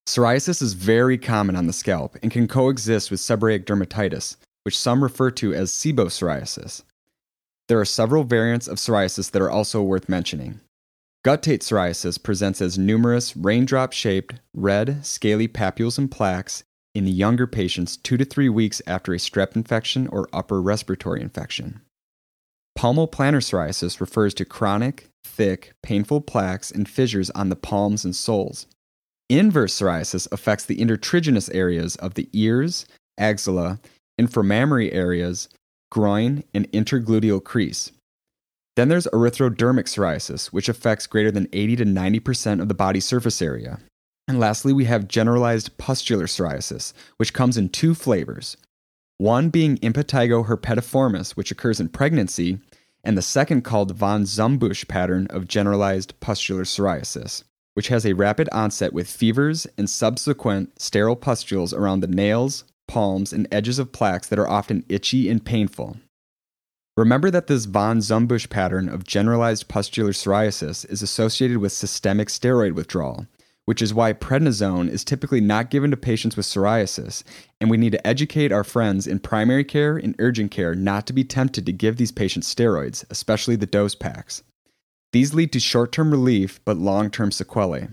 Psoriasis 0.07 0.61
is 0.61 0.71
very 0.71 1.17
common 1.17 1.57
on 1.57 1.67
the 1.67 1.73
scalp 1.73 2.15
and 2.23 2.31
can 2.31 2.47
coexist 2.47 3.11
with 3.11 3.19
seborrheic 3.19 3.65
dermatitis, 3.65 4.37
which 4.63 4.79
some 4.79 5.03
refer 5.03 5.29
to 5.31 5.53
as 5.53 5.69
psoriasis. 5.69 6.83
There 7.67 7.77
are 7.77 7.83
several 7.83 8.23
variants 8.23 8.69
of 8.69 8.77
psoriasis 8.77 9.29
that 9.31 9.41
are 9.41 9.51
also 9.51 9.83
worth 9.83 10.07
mentioning. 10.07 10.61
Guttate 11.25 11.59
psoriasis 11.59 12.23
presents 12.23 12.61
as 12.61 12.77
numerous 12.77 13.35
raindrop 13.35 13.91
shaped, 13.91 14.35
red, 14.53 15.05
scaly 15.05 15.49
papules 15.49 15.97
and 15.97 16.09
plaques 16.09 16.63
in 16.95 17.03
the 17.03 17.11
younger 17.11 17.45
patients 17.45 17.97
two 17.97 18.15
to 18.15 18.23
three 18.23 18.47
weeks 18.47 18.81
after 18.87 19.13
a 19.13 19.17
strep 19.17 19.57
infection 19.57 20.07
or 20.07 20.29
upper 20.31 20.61
respiratory 20.61 21.21
infection. 21.21 21.81
Palmoplantar 22.79 23.43
psoriasis 23.43 23.99
refers 23.99 24.33
to 24.35 24.45
chronic, 24.45 25.09
thick, 25.25 25.73
painful 25.83 26.21
plaques 26.21 26.71
and 26.71 26.87
fissures 26.87 27.29
on 27.31 27.49
the 27.49 27.57
palms 27.57 28.05
and 28.05 28.15
soles. 28.15 28.67
Inverse 29.29 29.77
psoriasis 29.77 30.27
affects 30.31 30.63
the 30.63 30.77
intertriginous 30.77 31.53
areas 31.53 31.97
of 31.97 32.13
the 32.13 32.29
ears, 32.31 32.85
axilla, 33.17 33.79
inframammary 34.19 34.93
areas, 34.93 35.49
groin, 35.91 36.43
and 36.53 36.71
intergluteal 36.71 37.43
crease. 37.43 37.91
Then 38.77 38.87
there's 38.87 39.07
erythrodermic 39.07 39.85
psoriasis, 39.85 40.47
which 40.47 40.69
affects 40.69 41.07
greater 41.07 41.31
than 41.31 41.49
80 41.51 41.77
to 41.77 41.85
90% 41.85 42.61
of 42.61 42.67
the 42.67 42.73
body 42.73 42.99
surface 42.99 43.41
area. 43.41 43.79
And 44.29 44.39
lastly, 44.39 44.71
we 44.71 44.85
have 44.85 45.07
generalized 45.07 45.77
pustular 45.77 46.25
psoriasis, 46.25 46.93
which 47.17 47.33
comes 47.33 47.57
in 47.57 47.69
two 47.69 47.95
flavors. 47.95 48.55
One 49.17 49.49
being 49.49 49.77
impetigo 49.79 50.45
herpetiformis, 50.45 51.31
which 51.31 51.51
occurs 51.51 51.79
in 51.79 51.89
pregnancy, 51.89 52.59
and 53.03 53.17
the 53.17 53.21
second 53.21 53.63
called 53.63 53.95
von 53.95 54.23
Zumbusch 54.23 54.87
pattern 54.87 55.27
of 55.31 55.47
generalized 55.47 56.17
pustular 56.19 56.63
psoriasis, 56.63 57.43
which 57.77 57.89
has 57.89 58.07
a 58.07 58.13
rapid 58.13 58.49
onset 58.51 58.91
with 58.91 59.07
fevers 59.07 59.67
and 59.77 59.87
subsequent 59.87 60.81
sterile 60.81 61.15
pustules 61.15 61.75
around 61.75 61.99
the 61.99 62.07
nails, 62.07 62.63
palms, 62.87 63.31
and 63.31 63.47
edges 63.51 63.77
of 63.77 63.91
plaques 63.91 64.27
that 64.27 64.39
are 64.39 64.49
often 64.49 64.83
itchy 64.89 65.29
and 65.29 65.45
painful. 65.45 65.95
Remember 66.97 67.29
that 67.29 67.45
this 67.45 67.65
von 67.65 67.99
Zumbusch 67.99 68.49
pattern 68.49 68.89
of 68.89 69.03
generalized 69.03 69.67
pustular 69.67 70.09
psoriasis 70.09 70.89
is 70.89 71.03
associated 71.03 71.59
with 71.59 71.71
systemic 71.71 72.29
steroid 72.29 72.71
withdrawal, 72.71 73.27
which 73.65 73.83
is 73.83 73.93
why 73.93 74.11
prednisone 74.11 74.89
is 74.89 75.03
typically 75.03 75.39
not 75.39 75.69
given 75.69 75.91
to 75.91 75.97
patients 75.97 76.35
with 76.35 76.47
psoriasis, 76.47 77.21
and 77.61 77.69
we 77.69 77.77
need 77.77 77.91
to 77.91 78.07
educate 78.07 78.51
our 78.51 78.63
friends 78.63 79.05
in 79.05 79.19
primary 79.19 79.63
care 79.63 79.97
and 79.97 80.15
urgent 80.17 80.49
care 80.49 80.73
not 80.73 81.05
to 81.05 81.13
be 81.13 81.23
tempted 81.23 81.63
to 81.67 81.71
give 81.71 81.97
these 81.97 82.11
patients 82.11 82.51
steroids, 82.51 83.05
especially 83.11 83.55
the 83.55 83.67
dose 83.67 83.93
packs. 83.93 84.41
These 85.13 85.33
lead 85.33 85.51
to 85.53 85.59
short 85.59 85.91
term 85.91 86.11
relief 86.11 86.59
but 86.65 86.77
long 86.77 87.09
term 87.09 87.31
sequelae. 87.31 87.89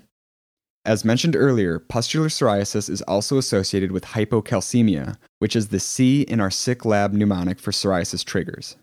As 0.86 1.04
mentioned 1.04 1.34
earlier, 1.34 1.78
pustular 1.78 2.28
psoriasis 2.28 2.90
is 2.90 3.00
also 3.02 3.38
associated 3.38 3.90
with 3.90 4.04
hypocalcemia, 4.04 5.16
which 5.38 5.56
is 5.56 5.68
the 5.68 5.80
C 5.80 6.22
in 6.22 6.40
our 6.40 6.50
sick 6.50 6.84
lab 6.84 7.12
mnemonic 7.12 7.58
for 7.58 7.70
psoriasis 7.70 8.22
triggers. 8.22 8.76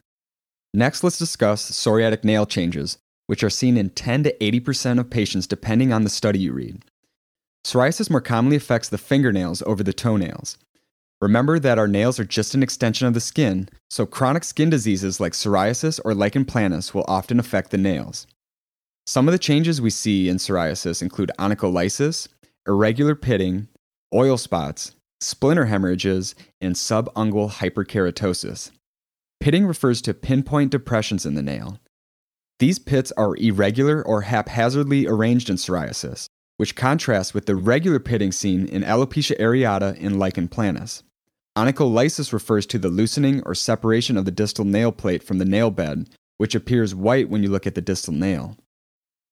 Next, 0.74 1.04
let's 1.04 1.20
discuss 1.20 1.70
psoriatic 1.70 2.24
nail 2.24 2.46
changes, 2.46 2.98
which 3.28 3.44
are 3.44 3.50
seen 3.50 3.78
in 3.78 3.92
10 3.92 4.24
to 4.24 4.38
80% 4.38 5.00
of 5.00 5.10
patients 5.10 5.46
depending 5.46 5.94
on 5.94 6.04
the 6.04 6.10
study 6.10 6.40
you 6.40 6.54
read. 6.54 6.84
Psoriasis 7.64 8.10
more 8.10 8.22
commonly 8.22 8.56
affects 8.56 8.90
the 8.90 8.98
fingernails 8.98 9.62
over 9.68 9.84
the 9.84 9.94
toenails. 9.94 10.58
Remember 11.22 11.60
that 11.60 11.78
our 11.78 11.88
nails 11.88 12.20
are 12.20 12.26
just 12.26 12.56
an 12.56 12.64
extension 12.64 13.08
of 13.08 13.14
the 13.14 13.20
skin, 13.20 13.70
so 13.92 14.08
chronic 14.08 14.44
skin 14.44 14.72
diseases 14.72 15.20
like 15.20 15.34
psoriasis 15.34 16.00
or 16.04 16.16
lichen 16.16 16.46
planus 16.46 16.96
will 16.96 17.06
often 17.08 17.40
affect 17.40 17.70
the 17.70 17.78
nails. 17.78 18.26
Some 19.06 19.28
of 19.28 19.32
the 19.32 19.38
changes 19.38 19.80
we 19.80 19.92
see 19.92 20.30
in 20.30 20.38
psoriasis 20.38 21.00
include 21.00 21.32
onycholysis, 21.38 22.28
irregular 22.68 23.14
pitting, 23.14 23.68
oil 24.12 24.36
spots, 24.36 24.96
splinter 25.20 25.66
hemorrhages, 25.66 26.34
and 26.60 26.74
subungual 26.74 27.52
hyperkeratosis. 27.52 28.72
Pitting 29.40 29.68
refers 29.68 30.02
to 30.02 30.16
pinpoint 30.16 30.72
depressions 30.72 31.26
in 31.26 31.36
the 31.36 31.44
nail. 31.44 31.78
These 32.58 32.80
pits 32.80 33.12
are 33.14 33.36
irregular 33.38 34.04
or 34.04 34.22
haphazardly 34.22 35.06
arranged 35.06 35.52
in 35.52 35.58
psoriasis, 35.58 36.26
which 36.58 36.76
contrasts 36.76 37.36
with 37.36 37.46
the 37.46 37.56
regular 37.56 38.00
pitting 38.00 38.32
seen 38.32 38.66
in 38.66 38.82
alopecia 38.82 39.40
areata 39.40 39.96
and 40.04 40.18
lichen 40.18 40.48
planus. 40.48 41.04
Onycholysis 41.58 42.32
refers 42.32 42.66
to 42.66 42.80
the 42.80 42.90
loosening 42.90 43.42
or 43.46 43.54
separation 43.54 44.16
of 44.16 44.24
the 44.24 44.32
distal 44.32 44.64
nail 44.64 44.92
plate 44.92 45.22
from 45.22 45.38
the 45.38 45.46
nail 45.46 45.70
bed, 45.70 46.10
which 46.38 46.56
appears 46.56 46.96
white 46.96 47.30
when 47.30 47.44
you 47.44 47.50
look 47.50 47.68
at 47.68 47.76
the 47.76 47.82
distal 47.82 48.14
nail. 48.14 48.58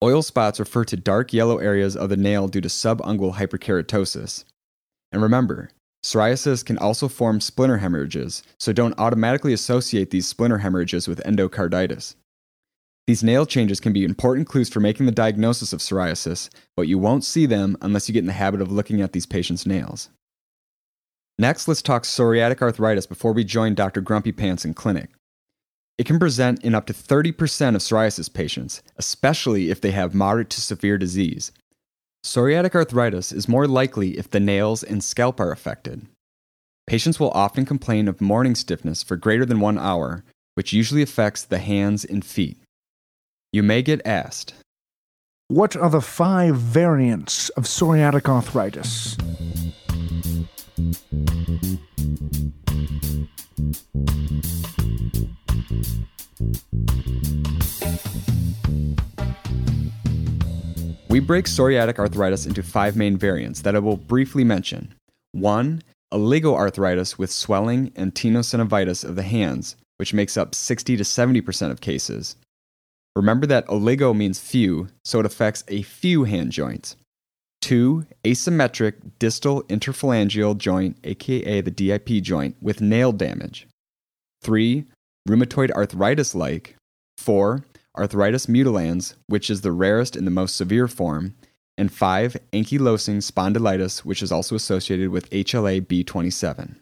Oil 0.04 0.22
spots 0.22 0.60
refer 0.60 0.84
to 0.86 0.98
dark 0.98 1.32
yellow 1.32 1.60
areas 1.60 1.96
of 1.96 2.10
the 2.10 2.18
nail 2.18 2.48
due 2.48 2.62
to 2.62 2.68
subungual 2.68 3.36
hyperkeratosis. 3.36 4.44
And 5.12 5.22
remember, 5.22 5.72
Psoriasis 6.04 6.64
can 6.64 6.78
also 6.78 7.08
form 7.08 7.42
splinter 7.42 7.78
hemorrhages, 7.78 8.44
so 8.58 8.72
don't 8.72 8.98
automatically 8.98 9.54
associate 9.54 10.12
these 10.12 10.28
splinter 10.28 10.60
hemorrhages 10.60 11.08
with 11.08 11.24
endocarditis. 11.26 12.16
These 13.08 13.24
nail 13.24 13.46
changes 13.46 13.80
can 13.80 13.92
be 13.92 14.04
important 14.04 14.48
clues 14.48 14.70
for 14.70 14.80
making 14.80 15.06
the 15.06 15.12
diagnosis 15.12 15.74
of 15.74 15.80
psoriasis, 15.80 16.50
but 16.76 16.88
you 16.88 16.98
won't 16.98 17.24
see 17.24 17.46
them 17.46 17.78
unless 17.82 18.08
you 18.08 18.14
get 18.14 18.20
in 18.20 18.28
the 18.28 18.34
habit 18.34 18.62
of 18.62 18.72
looking 18.72 19.02
at 19.02 19.14
these 19.14 19.26
patients' 19.26 19.66
nails. 19.66 20.10
Next, 21.40 21.70
let's 21.70 21.82
talk 21.82 22.04
psoriatic 22.04 22.62
arthritis 22.62 23.06
before 23.06 23.32
we 23.32 23.46
join 23.46 23.74
Dr. 23.74 24.02
Grumpy 24.02 24.34
Pants 24.34 24.66
in 24.66 24.74
clinic. 24.74 25.12
It 25.98 26.06
can 26.06 26.20
present 26.20 26.62
in 26.66 26.76
up 26.76 26.86
to 26.88 26.94
30% 26.94 27.30
of 27.76 27.82
psoriasis 27.82 28.32
patients, 28.32 28.82
especially 28.98 29.70
if 29.72 29.80
they 29.80 29.92
have 29.92 30.14
moderate 30.14 30.50
to 30.50 30.60
severe 30.60 30.98
disease. 30.98 31.54
Psoriatic 32.26 32.76
arthritis 32.76 33.32
is 33.32 33.48
more 33.48 33.68
likely 33.68 34.18
if 34.18 34.30
the 34.30 34.42
nails 34.42 34.84
and 34.84 35.02
scalp 35.02 35.40
are 35.40 35.54
affected. 35.54 36.06
Patients 36.86 37.22
will 37.22 37.32
often 37.32 37.66
complain 37.66 38.10
of 38.10 38.20
morning 38.20 38.54
stiffness 38.54 39.02
for 39.02 39.16
greater 39.16 39.46
than 39.46 39.62
one 39.62 39.78
hour, 39.78 40.26
which 40.56 40.74
usually 40.74 41.02
affects 41.02 41.46
the 41.46 41.60
hands 41.60 42.04
and 42.04 42.26
feet. 42.26 42.58
You 43.54 43.64
may 43.64 43.82
get 43.82 44.06
asked 44.06 44.56
What 45.48 45.78
are 45.78 45.90
the 45.90 46.02
five 46.02 46.58
variants 46.58 47.48
of 47.52 47.64
psoriatic 47.64 48.28
arthritis? 48.28 49.16
We 61.10 61.20
break 61.20 61.46
psoriatic 61.46 62.00
arthritis 62.00 62.46
into 62.46 62.64
five 62.64 62.96
main 62.96 63.18
variants 63.18 63.62
that 63.62 63.76
I 63.76 63.80
will 63.80 63.98
briefly 63.98 64.44
mention. 64.44 64.94
One, 65.32 65.82
oligoarthritis 66.14 67.18
with 67.18 67.32
swelling 67.32 67.92
and 67.96 68.14
tenosynovitis 68.14 69.04
of 69.04 69.16
the 69.16 69.24
hands, 69.24 69.76
which 69.98 70.14
makes 70.14 70.38
up 70.38 70.56
60 70.56 70.96
to 70.96 71.04
70% 71.04 71.72
of 71.72 71.82
cases. 71.82 72.36
Remember 73.16 73.46
that 73.48 73.68
oligo 73.68 74.16
means 74.16 74.40
few, 74.40 74.88
so 75.04 75.20
it 75.20 75.26
affects 75.26 75.64
a 75.68 75.82
few 75.82 76.24
hand 76.24 76.52
joints. 76.52 76.96
2. 77.62 78.06
Asymmetric 78.24 78.96
distal 79.20 79.64
interphalangeal 79.64 80.58
joint, 80.58 80.98
aka 81.04 81.62
the 81.62 81.72
DIP 81.72 82.24
joint, 82.24 82.56
with 82.62 82.82
nail 82.82 83.12
damage. 83.12 83.68
3. 84.42 84.86
Rheumatoid 85.28 85.72
arthritis 85.72 86.34
like. 86.34 86.76
4. 87.18 87.64
Arthritis 87.98 88.46
mutilans, 88.46 89.16
which 89.28 89.50
is 89.50 89.62
the 89.62 89.72
rarest 89.72 90.16
and 90.16 90.26
the 90.26 90.32
most 90.32 90.56
severe 90.56 90.88
form. 90.88 91.36
And 91.78 91.92
5. 91.92 92.38
Ankylosing 92.54 93.18
spondylitis, 93.18 94.00
which 94.00 94.22
is 94.22 94.32
also 94.32 94.56
associated 94.56 95.10
with 95.10 95.30
HLA 95.30 95.82
B27. 95.82 96.76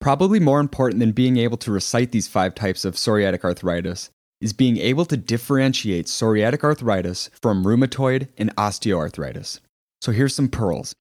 Probably 0.00 0.38
more 0.38 0.60
important 0.60 1.00
than 1.00 1.12
being 1.12 1.38
able 1.38 1.56
to 1.58 1.72
recite 1.72 2.12
these 2.12 2.28
five 2.28 2.54
types 2.54 2.84
of 2.84 2.94
psoriatic 2.94 3.42
arthritis 3.42 4.10
is 4.40 4.52
being 4.52 4.76
able 4.76 5.06
to 5.06 5.16
differentiate 5.16 6.06
psoriatic 6.06 6.62
arthritis 6.62 7.30
from 7.40 7.64
rheumatoid 7.64 8.28
and 8.36 8.54
osteoarthritis. 8.56 9.60
So 10.04 10.12
here's 10.12 10.34
some 10.34 10.48
pearls. 10.48 10.94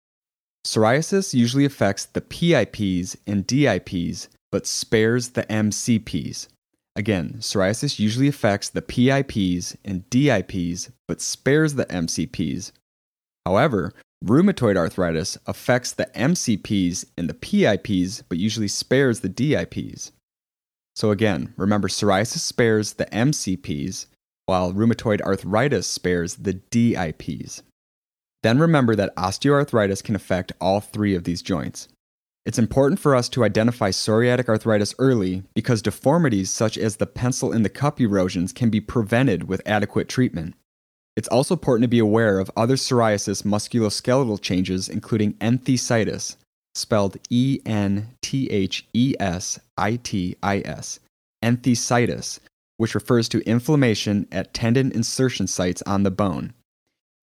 Psoriasis 0.66 1.34
usually 1.34 1.66
affects 1.66 2.06
the 2.06 2.22
PIPs 2.22 3.18
and 3.28 3.46
DIPs, 3.46 4.30
but 4.50 4.66
spares 4.66 5.32
the 5.32 5.44
MCPs. 5.44 6.48
Again, 6.96 7.36
psoriasis 7.40 8.00
usually 8.00 8.30
affects 8.30 8.70
the 8.70 8.82
PIPs 8.82 9.76
and 9.84 10.10
DIPs, 10.10 10.90
but 11.06 11.20
spares 11.20 11.74
the 11.74 11.86
MCPs. 11.88 12.72
However, 13.46 13.92
rheumatoid 14.24 14.78
arthritis 14.78 15.38
affects 15.48 15.92
the 15.92 16.06
MCPs 16.16 17.04
and 17.18 17.30
the 17.30 17.34
PIPs, 17.34 18.22
but 18.30 18.38
usually 18.38 18.70
spares 18.70 19.20
the 19.20 19.28
DIPs. 19.28 20.14
So 20.96 21.12
again, 21.12 21.54
remember 21.58 21.90
psoriasis 21.90 22.40
spares 22.40 22.94
the 22.94 23.08
MCPs, 23.08 24.06
while 24.46 24.72
rheumatoid 24.72 25.20
arthritis 25.20 25.88
spares 25.88 26.36
the 26.36 26.54
DIPs. 26.54 27.64
Then 28.44 28.60
remember 28.60 28.96
that 28.96 29.16
osteoarthritis 29.16 30.04
can 30.04 30.16
affect 30.16 30.52
all 30.62 30.82
three 30.82 31.16
of 31.16 31.24
these 31.24 31.42
joints. 31.42 31.88
It's 32.46 32.60
important 32.60 33.00
for 33.00 33.16
us 33.16 33.30
to 33.30 33.46
identify 33.46 33.90
psoriatic 33.90 34.50
arthritis 34.50 34.94
early 35.00 35.44
because 35.56 35.82
deformities 35.82 36.52
such 36.52 36.78
as 36.78 36.98
the 36.98 37.06
pencil 37.06 37.54
in 37.54 37.64
the 37.64 37.70
cup 37.70 38.02
erosions 38.02 38.52
can 38.52 38.70
be 38.70 38.82
prevented 38.82 39.48
with 39.48 39.62
adequate 39.66 40.10
treatment. 40.10 40.56
It's 41.16 41.30
also 41.30 41.54
important 41.54 41.84
to 41.84 41.88
be 41.88 42.00
aware 42.00 42.40
of 42.40 42.52
other 42.58 42.76
psoriasis 42.76 43.44
musculoskeletal 43.44 44.42
changes, 44.42 44.90
including 44.90 45.34
enthesitis, 45.36 46.36
spelled 46.76 47.18
E 47.30 47.60
N 47.66 48.10
T 48.22 48.50
H 48.50 48.86
E 48.94 49.16
S 49.22 49.58
I 49.78 49.96
T 49.98 50.36
I 50.44 50.60
S, 50.66 51.00
enthesitis, 51.42 52.40
which 52.76 52.96
refers 52.96 53.30
to 53.30 53.48
inflammation 53.48 54.28
at 54.34 54.54
tendon 54.54 54.92
insertion 54.92 55.48
sites 55.48 55.82
on 55.84 56.04
the 56.04 56.12
bone. 56.12 56.54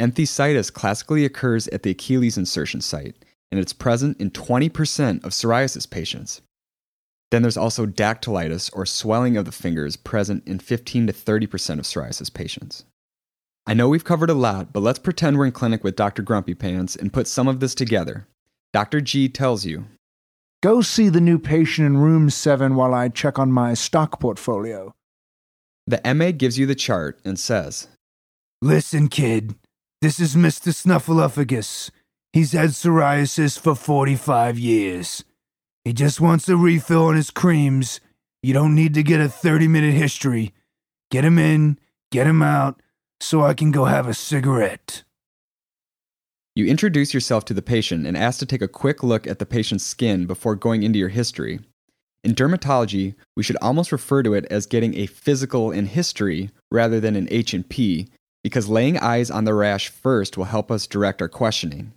Enthesitis 0.00 0.73
classically 0.73 1.26
occurs 1.26 1.69
at 1.69 1.83
the 1.83 1.90
Achilles 1.90 2.38
insertion 2.38 2.80
site, 2.80 3.16
and 3.50 3.61
it's 3.61 3.75
present 3.75 4.19
in 4.19 4.30
20% 4.30 5.23
of 5.23 5.33
psoriasis 5.33 5.88
patients. 5.88 6.40
Then 7.30 7.42
there's 7.42 7.57
also 7.57 7.87
dactylitis, 7.87 8.71
or 8.75 8.87
swelling 8.87 9.37
of 9.37 9.45
the 9.45 9.52
fingers, 9.52 9.97
present 9.97 10.42
in 10.49 10.59
15 10.59 11.09
to 11.09 11.12
30% 11.12 11.78
of 11.78 11.85
psoriasis 11.85 12.33
patients. 12.33 12.85
I 13.66 13.75
know 13.75 13.88
we've 13.88 14.04
covered 14.04 14.30
a 14.30 14.35
lot, 14.35 14.73
but 14.73 14.80
let's 14.80 14.99
pretend 14.99 15.37
we're 15.37 15.47
in 15.47 15.52
clinic 15.52 15.85
with 15.85 15.97
Dr. 15.97 16.23
Grumpy 16.23 16.54
Pants 16.54 16.97
and 16.97 17.12
put 17.12 17.28
some 17.28 17.47
of 17.47 17.61
this 17.61 17.75
together. 17.75 18.26
Dr. 18.73 19.00
G 19.00 19.28
tells 19.28 19.66
you 19.66 19.85
Go 20.62 20.80
see 20.80 21.09
the 21.09 21.21
new 21.21 21.38
patient 21.38 21.87
in 21.87 21.99
room 21.99 22.30
7 22.30 22.75
while 22.75 22.95
I 22.95 23.09
check 23.09 23.38
on 23.38 23.52
my 23.52 23.75
stock 23.75 24.19
portfolio. 24.19 24.92
The 25.87 26.00
MA 26.14 26.33
gives 26.33 26.59
you 26.59 26.66
the 26.66 26.75
chart 26.75 27.21
and 27.25 27.38
says, 27.38 27.88
Listen, 28.62 29.09
kid, 29.09 29.54
this 30.00 30.19
is 30.19 30.35
Mr. 30.35 30.73
Snuffleupagus. 30.73 31.90
He's 32.33 32.52
had 32.52 32.71
psoriasis 32.71 33.59
for 33.59 33.75
45 33.75 34.59
years. 34.59 35.25
He 35.85 35.92
just 35.92 36.21
wants 36.21 36.49
a 36.49 36.57
refill 36.57 37.07
on 37.07 37.16
his 37.16 37.31
creams. 37.31 38.01
You 38.42 38.55
don't 38.55 38.75
need 38.75 38.94
to 38.94 39.03
get 39.03 39.20
a 39.20 39.29
30 39.29 39.68
minute 39.68 39.92
history. 39.92 40.55
Get 41.11 41.25
him 41.25 41.38
in, 41.38 41.79
get 42.11 42.27
him 42.27 42.42
out, 42.42 42.81
so 43.20 43.42
I 43.42 43.53
can 43.53 43.72
go 43.72 43.85
have 43.85 44.07
a 44.07 44.14
cigarette. 44.14 45.03
You 46.55 46.66
introduce 46.66 47.12
yourself 47.12 47.44
to 47.46 47.55
the 47.55 47.62
patient 47.62 48.07
and 48.07 48.16
ask 48.16 48.38
to 48.38 48.46
take 48.46 48.62
a 48.62 48.68
quick 48.68 49.03
look 49.03 49.27
at 49.27 49.38
the 49.38 49.46
patient's 49.46 49.85
skin 49.85 50.27
before 50.27 50.55
going 50.55 50.83
into 50.83 50.98
your 50.98 51.09
history. 51.09 51.61
In 52.25 52.35
dermatology, 52.35 53.14
we 53.37 53.42
should 53.42 53.57
almost 53.61 53.92
refer 53.92 54.22
to 54.22 54.35
it 54.35 54.46
as 54.51 54.66
getting 54.66 54.94
a 54.94 55.07
physical 55.07 55.70
in 55.70 55.87
history 55.87 56.51
rather 56.70 57.01
than 57.01 57.16
an 57.16 57.29
H&P 57.31 58.09
because 58.42 58.68
laying 58.68 58.98
eyes 58.98 59.31
on 59.31 59.44
the 59.44 59.55
rash 59.55 59.88
first 59.88 60.37
will 60.37 60.44
help 60.44 60.70
us 60.70 60.87
direct 60.87 61.20
our 61.20 61.29
questioning. 61.29 61.92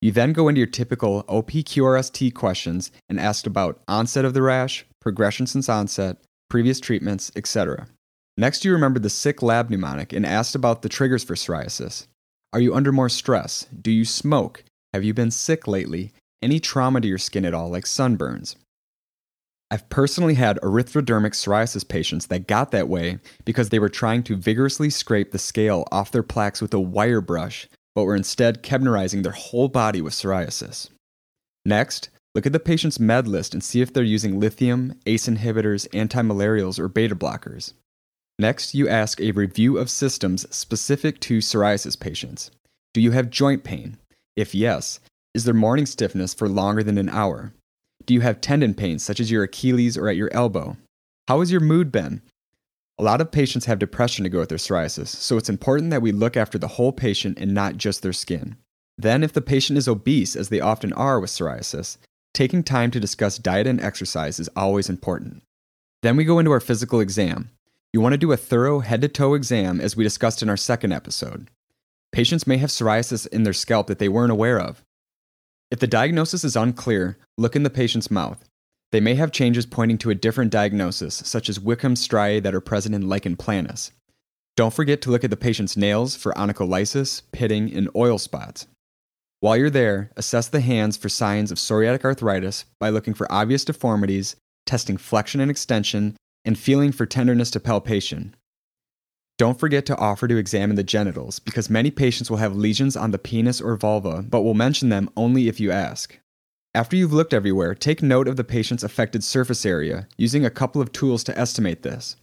You 0.00 0.12
then 0.12 0.32
go 0.32 0.48
into 0.48 0.58
your 0.58 0.66
typical 0.66 1.24
OPQRST 1.24 2.34
questions 2.34 2.90
and 3.08 3.18
ask 3.18 3.46
about 3.46 3.80
onset 3.88 4.24
of 4.24 4.34
the 4.34 4.42
rash, 4.42 4.84
progression 5.00 5.46
since 5.46 5.68
onset, 5.68 6.18
previous 6.48 6.80
treatments, 6.80 7.32
etc. 7.34 7.88
Next, 8.36 8.64
you 8.64 8.72
remember 8.72 9.00
the 9.00 9.10
sick 9.10 9.42
lab 9.42 9.70
mnemonic 9.70 10.12
and 10.12 10.26
asked 10.26 10.54
about 10.54 10.82
the 10.82 10.88
triggers 10.88 11.24
for 11.24 11.34
psoriasis. 11.34 12.06
Are 12.52 12.60
you 12.60 12.74
under 12.74 12.92
more 12.92 13.08
stress? 13.08 13.66
Do 13.80 13.90
you 13.90 14.04
smoke? 14.04 14.64
Have 14.92 15.04
you 15.04 15.14
been 15.14 15.30
sick 15.30 15.66
lately? 15.66 16.12
Any 16.42 16.60
trauma 16.60 17.00
to 17.00 17.08
your 17.08 17.18
skin 17.18 17.44
at 17.44 17.54
all, 17.54 17.70
like 17.70 17.84
sunburns? 17.84 18.56
I've 19.70 19.88
personally 19.88 20.34
had 20.34 20.60
erythrodermic 20.62 21.32
psoriasis 21.32 21.86
patients 21.86 22.26
that 22.26 22.46
got 22.46 22.70
that 22.70 22.88
way 22.88 23.18
because 23.44 23.70
they 23.70 23.80
were 23.80 23.88
trying 23.88 24.22
to 24.24 24.36
vigorously 24.36 24.90
scrape 24.90 25.32
the 25.32 25.38
scale 25.38 25.86
off 25.90 26.12
their 26.12 26.22
plaques 26.22 26.62
with 26.62 26.72
a 26.72 26.78
wire 26.78 27.20
brush, 27.20 27.68
but 27.94 28.04
were 28.04 28.14
instead 28.14 28.62
koebnerizing 28.62 29.24
their 29.24 29.32
whole 29.32 29.68
body 29.68 30.00
with 30.00 30.12
psoriasis. 30.12 30.88
Next, 31.64 32.10
look 32.34 32.46
at 32.46 32.52
the 32.52 32.60
patient's 32.60 33.00
med 33.00 33.26
list 33.26 33.54
and 33.54 33.64
see 33.64 33.80
if 33.80 33.92
they're 33.92 34.04
using 34.04 34.38
lithium, 34.38 34.94
ACE 35.04 35.26
inhibitors, 35.26 35.88
antimalarials, 35.88 36.78
or 36.78 36.86
beta 36.86 37.16
blockers. 37.16 37.72
Next, 38.38 38.72
you 38.72 38.88
ask 38.88 39.20
a 39.20 39.32
review 39.32 39.78
of 39.78 39.90
systems 39.90 40.46
specific 40.54 41.18
to 41.20 41.38
psoriasis 41.38 41.98
patients. 41.98 42.52
Do 42.94 43.00
you 43.00 43.10
have 43.10 43.30
joint 43.30 43.64
pain? 43.64 43.96
If 44.36 44.54
yes, 44.54 45.00
is 45.34 45.44
there 45.44 45.54
morning 45.54 45.86
stiffness 45.86 46.34
for 46.34 46.48
longer 46.48 46.84
than 46.84 46.98
an 46.98 47.08
hour? 47.08 47.52
Do 48.06 48.14
you 48.14 48.20
have 48.20 48.40
tendon 48.40 48.74
pains, 48.74 49.02
such 49.02 49.18
as 49.18 49.30
your 49.30 49.42
Achilles 49.42 49.96
or 49.98 50.08
at 50.08 50.16
your 50.16 50.32
elbow? 50.32 50.76
How 51.26 51.40
has 51.40 51.50
your 51.50 51.60
mood 51.60 51.90
been? 51.90 52.22
A 52.98 53.02
lot 53.02 53.20
of 53.20 53.32
patients 53.32 53.66
have 53.66 53.80
depression 53.80 54.22
to 54.22 54.30
go 54.30 54.38
with 54.38 54.48
their 54.48 54.58
psoriasis, 54.58 55.08
so 55.08 55.36
it's 55.36 55.50
important 55.50 55.90
that 55.90 56.02
we 56.02 56.12
look 56.12 56.36
after 56.36 56.56
the 56.56 56.68
whole 56.68 56.92
patient 56.92 57.36
and 57.38 57.52
not 57.52 57.76
just 57.76 58.02
their 58.02 58.12
skin. 58.12 58.56
Then, 58.96 59.24
if 59.24 59.32
the 59.32 59.42
patient 59.42 59.76
is 59.76 59.88
obese, 59.88 60.36
as 60.36 60.48
they 60.48 60.60
often 60.60 60.92
are 60.92 61.18
with 61.18 61.30
psoriasis, 61.30 61.98
taking 62.32 62.62
time 62.62 62.90
to 62.92 63.00
discuss 63.00 63.38
diet 63.38 63.66
and 63.66 63.80
exercise 63.80 64.38
is 64.38 64.48
always 64.54 64.88
important. 64.88 65.42
Then 66.02 66.16
we 66.16 66.24
go 66.24 66.38
into 66.38 66.52
our 66.52 66.60
physical 66.60 67.00
exam. 67.00 67.50
You 67.92 68.00
want 68.00 68.12
to 68.12 68.18
do 68.18 68.30
a 68.30 68.36
thorough 68.36 68.80
head 68.80 69.00
to 69.02 69.08
toe 69.08 69.34
exam, 69.34 69.80
as 69.80 69.96
we 69.96 70.04
discussed 70.04 70.42
in 70.42 70.48
our 70.48 70.56
second 70.56 70.92
episode. 70.92 71.50
Patients 72.12 72.46
may 72.46 72.58
have 72.58 72.70
psoriasis 72.70 73.26
in 73.26 73.42
their 73.42 73.52
scalp 73.52 73.88
that 73.88 73.98
they 73.98 74.08
weren't 74.08 74.32
aware 74.32 74.60
of. 74.60 74.82
If 75.70 75.80
the 75.80 75.88
diagnosis 75.88 76.44
is 76.44 76.54
unclear, 76.54 77.18
look 77.36 77.56
in 77.56 77.64
the 77.64 77.70
patient's 77.70 78.10
mouth. 78.10 78.44
They 78.92 79.00
may 79.00 79.16
have 79.16 79.32
changes 79.32 79.66
pointing 79.66 79.98
to 79.98 80.10
a 80.10 80.14
different 80.14 80.52
diagnosis, 80.52 81.14
such 81.16 81.48
as 81.48 81.58
Wickham 81.58 81.96
striae 81.96 82.40
that 82.40 82.54
are 82.54 82.60
present 82.60 82.94
in 82.94 83.08
lichen 83.08 83.36
planus. 83.36 83.90
Don't 84.56 84.72
forget 84.72 85.02
to 85.02 85.10
look 85.10 85.24
at 85.24 85.30
the 85.30 85.36
patient's 85.36 85.76
nails 85.76 86.14
for 86.14 86.32
onycholysis, 86.34 87.22
pitting, 87.32 87.74
and 87.74 87.90
oil 87.96 88.16
spots. 88.16 88.68
While 89.40 89.56
you're 89.56 89.68
there, 89.68 90.10
assess 90.16 90.48
the 90.48 90.60
hands 90.60 90.96
for 90.96 91.08
signs 91.08 91.50
of 91.50 91.58
psoriatic 91.58 92.04
arthritis 92.04 92.64
by 92.78 92.88
looking 92.88 93.12
for 93.12 93.30
obvious 93.30 93.64
deformities, 93.64 94.36
testing 94.66 94.96
flexion 94.96 95.40
and 95.40 95.50
extension, 95.50 96.16
and 96.44 96.56
feeling 96.56 96.92
for 96.92 97.06
tenderness 97.06 97.50
to 97.50 97.60
palpation. 97.60 98.36
Don't 99.38 99.60
forget 99.60 99.84
to 99.86 99.96
offer 99.96 100.26
to 100.26 100.36
examine 100.36 100.76
the 100.76 100.82
genitals 100.82 101.38
because 101.38 101.68
many 101.68 101.90
patients 101.90 102.30
will 102.30 102.38
have 102.38 102.56
lesions 102.56 102.96
on 102.96 103.10
the 103.10 103.18
penis 103.18 103.60
or 103.60 103.76
vulva, 103.76 104.22
but 104.22 104.42
will 104.42 104.54
mention 104.54 104.88
them 104.88 105.10
only 105.14 105.46
if 105.46 105.60
you 105.60 105.70
ask. 105.70 106.18
After 106.74 106.96
you've 106.96 107.12
looked 107.12 107.34
everywhere, 107.34 107.74
take 107.74 108.02
note 108.02 108.28
of 108.28 108.36
the 108.36 108.44
patient's 108.44 108.82
affected 108.82 109.22
surface 109.22 109.66
area 109.66 110.08
using 110.16 110.44
a 110.44 110.50
couple 110.50 110.80
of 110.80 110.92
tools 110.92 111.22
to 111.24 111.38
estimate 111.38 111.82
this. 111.82 112.16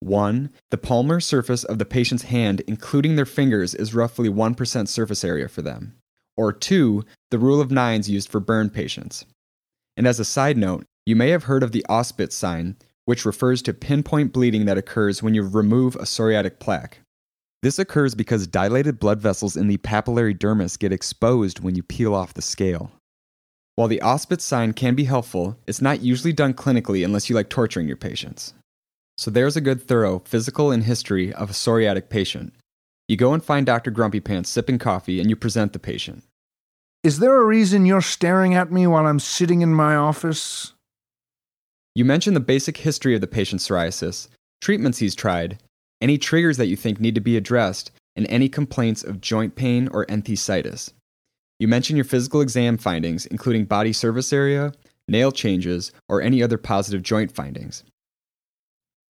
1. 0.00 0.50
The 0.70 0.78
palmar 0.78 1.20
surface 1.20 1.64
of 1.64 1.78
the 1.78 1.84
patient's 1.84 2.24
hand, 2.24 2.62
including 2.66 3.16
their 3.16 3.26
fingers, 3.26 3.74
is 3.74 3.94
roughly 3.94 4.28
1% 4.28 4.88
surface 4.88 5.24
area 5.24 5.48
for 5.48 5.62
them. 5.62 5.94
Or 6.36 6.52
2. 6.52 7.04
The 7.30 7.38
rule 7.38 7.60
of 7.60 7.70
nines 7.70 8.08
used 8.08 8.30
for 8.30 8.40
burn 8.40 8.70
patients. 8.70 9.24
And 9.96 10.06
as 10.06 10.18
a 10.18 10.24
side 10.24 10.56
note, 10.56 10.84
you 11.04 11.16
may 11.16 11.30
have 11.30 11.44
heard 11.44 11.62
of 11.62 11.72
the 11.72 11.84
Auspitz 11.88 12.32
sign, 12.32 12.76
which 13.10 13.24
refers 13.24 13.60
to 13.60 13.74
pinpoint 13.74 14.32
bleeding 14.32 14.66
that 14.66 14.78
occurs 14.78 15.20
when 15.20 15.34
you 15.34 15.42
remove 15.42 15.96
a 15.96 16.04
psoriatic 16.04 16.60
plaque. 16.60 17.00
This 17.60 17.76
occurs 17.76 18.14
because 18.14 18.46
dilated 18.46 19.00
blood 19.00 19.20
vessels 19.20 19.56
in 19.56 19.66
the 19.66 19.78
papillary 19.78 20.32
dermis 20.32 20.78
get 20.78 20.92
exposed 20.92 21.58
when 21.58 21.74
you 21.74 21.82
peel 21.82 22.14
off 22.14 22.34
the 22.34 22.40
scale. 22.40 22.92
While 23.74 23.88
the 23.88 23.98
Auspitz 23.98 24.42
sign 24.42 24.74
can 24.74 24.94
be 24.94 25.06
helpful, 25.06 25.58
it's 25.66 25.82
not 25.82 26.02
usually 26.02 26.32
done 26.32 26.54
clinically 26.54 27.04
unless 27.04 27.28
you 27.28 27.34
like 27.34 27.48
torturing 27.48 27.88
your 27.88 27.96
patients. 27.96 28.54
So 29.18 29.28
there's 29.28 29.56
a 29.56 29.60
good 29.60 29.82
thorough 29.82 30.22
physical 30.24 30.70
and 30.70 30.84
history 30.84 31.32
of 31.32 31.50
a 31.50 31.52
psoriatic 31.52 32.10
patient. 32.10 32.54
You 33.08 33.16
go 33.16 33.34
and 33.34 33.42
find 33.42 33.66
Dr. 33.66 33.90
Grumpy 33.90 34.20
Pants 34.20 34.50
sipping 34.50 34.78
coffee 34.78 35.18
and 35.18 35.28
you 35.28 35.34
present 35.34 35.72
the 35.72 35.80
patient. 35.80 36.22
Is 37.02 37.18
there 37.18 37.40
a 37.40 37.44
reason 37.44 37.86
you're 37.86 38.02
staring 38.02 38.54
at 38.54 38.70
me 38.70 38.86
while 38.86 39.08
I'm 39.08 39.18
sitting 39.18 39.62
in 39.62 39.74
my 39.74 39.96
office? 39.96 40.74
You 42.00 42.06
mention 42.06 42.32
the 42.32 42.40
basic 42.40 42.78
history 42.78 43.14
of 43.14 43.20
the 43.20 43.26
patient's 43.26 43.68
psoriasis, 43.68 44.28
treatments 44.62 44.96
he's 44.96 45.14
tried, 45.14 45.58
any 46.00 46.16
triggers 46.16 46.56
that 46.56 46.68
you 46.68 46.74
think 46.74 46.98
need 46.98 47.14
to 47.14 47.20
be 47.20 47.36
addressed, 47.36 47.90
and 48.16 48.26
any 48.30 48.48
complaints 48.48 49.04
of 49.04 49.20
joint 49.20 49.54
pain 49.54 49.86
or 49.92 50.06
enthesitis. 50.06 50.94
You 51.58 51.68
mention 51.68 51.96
your 51.96 52.06
physical 52.06 52.40
exam 52.40 52.78
findings, 52.78 53.26
including 53.26 53.66
body 53.66 53.92
surface 53.92 54.32
area, 54.32 54.72
nail 55.08 55.30
changes, 55.30 55.92
or 56.08 56.22
any 56.22 56.42
other 56.42 56.56
positive 56.56 57.02
joint 57.02 57.32
findings. 57.32 57.84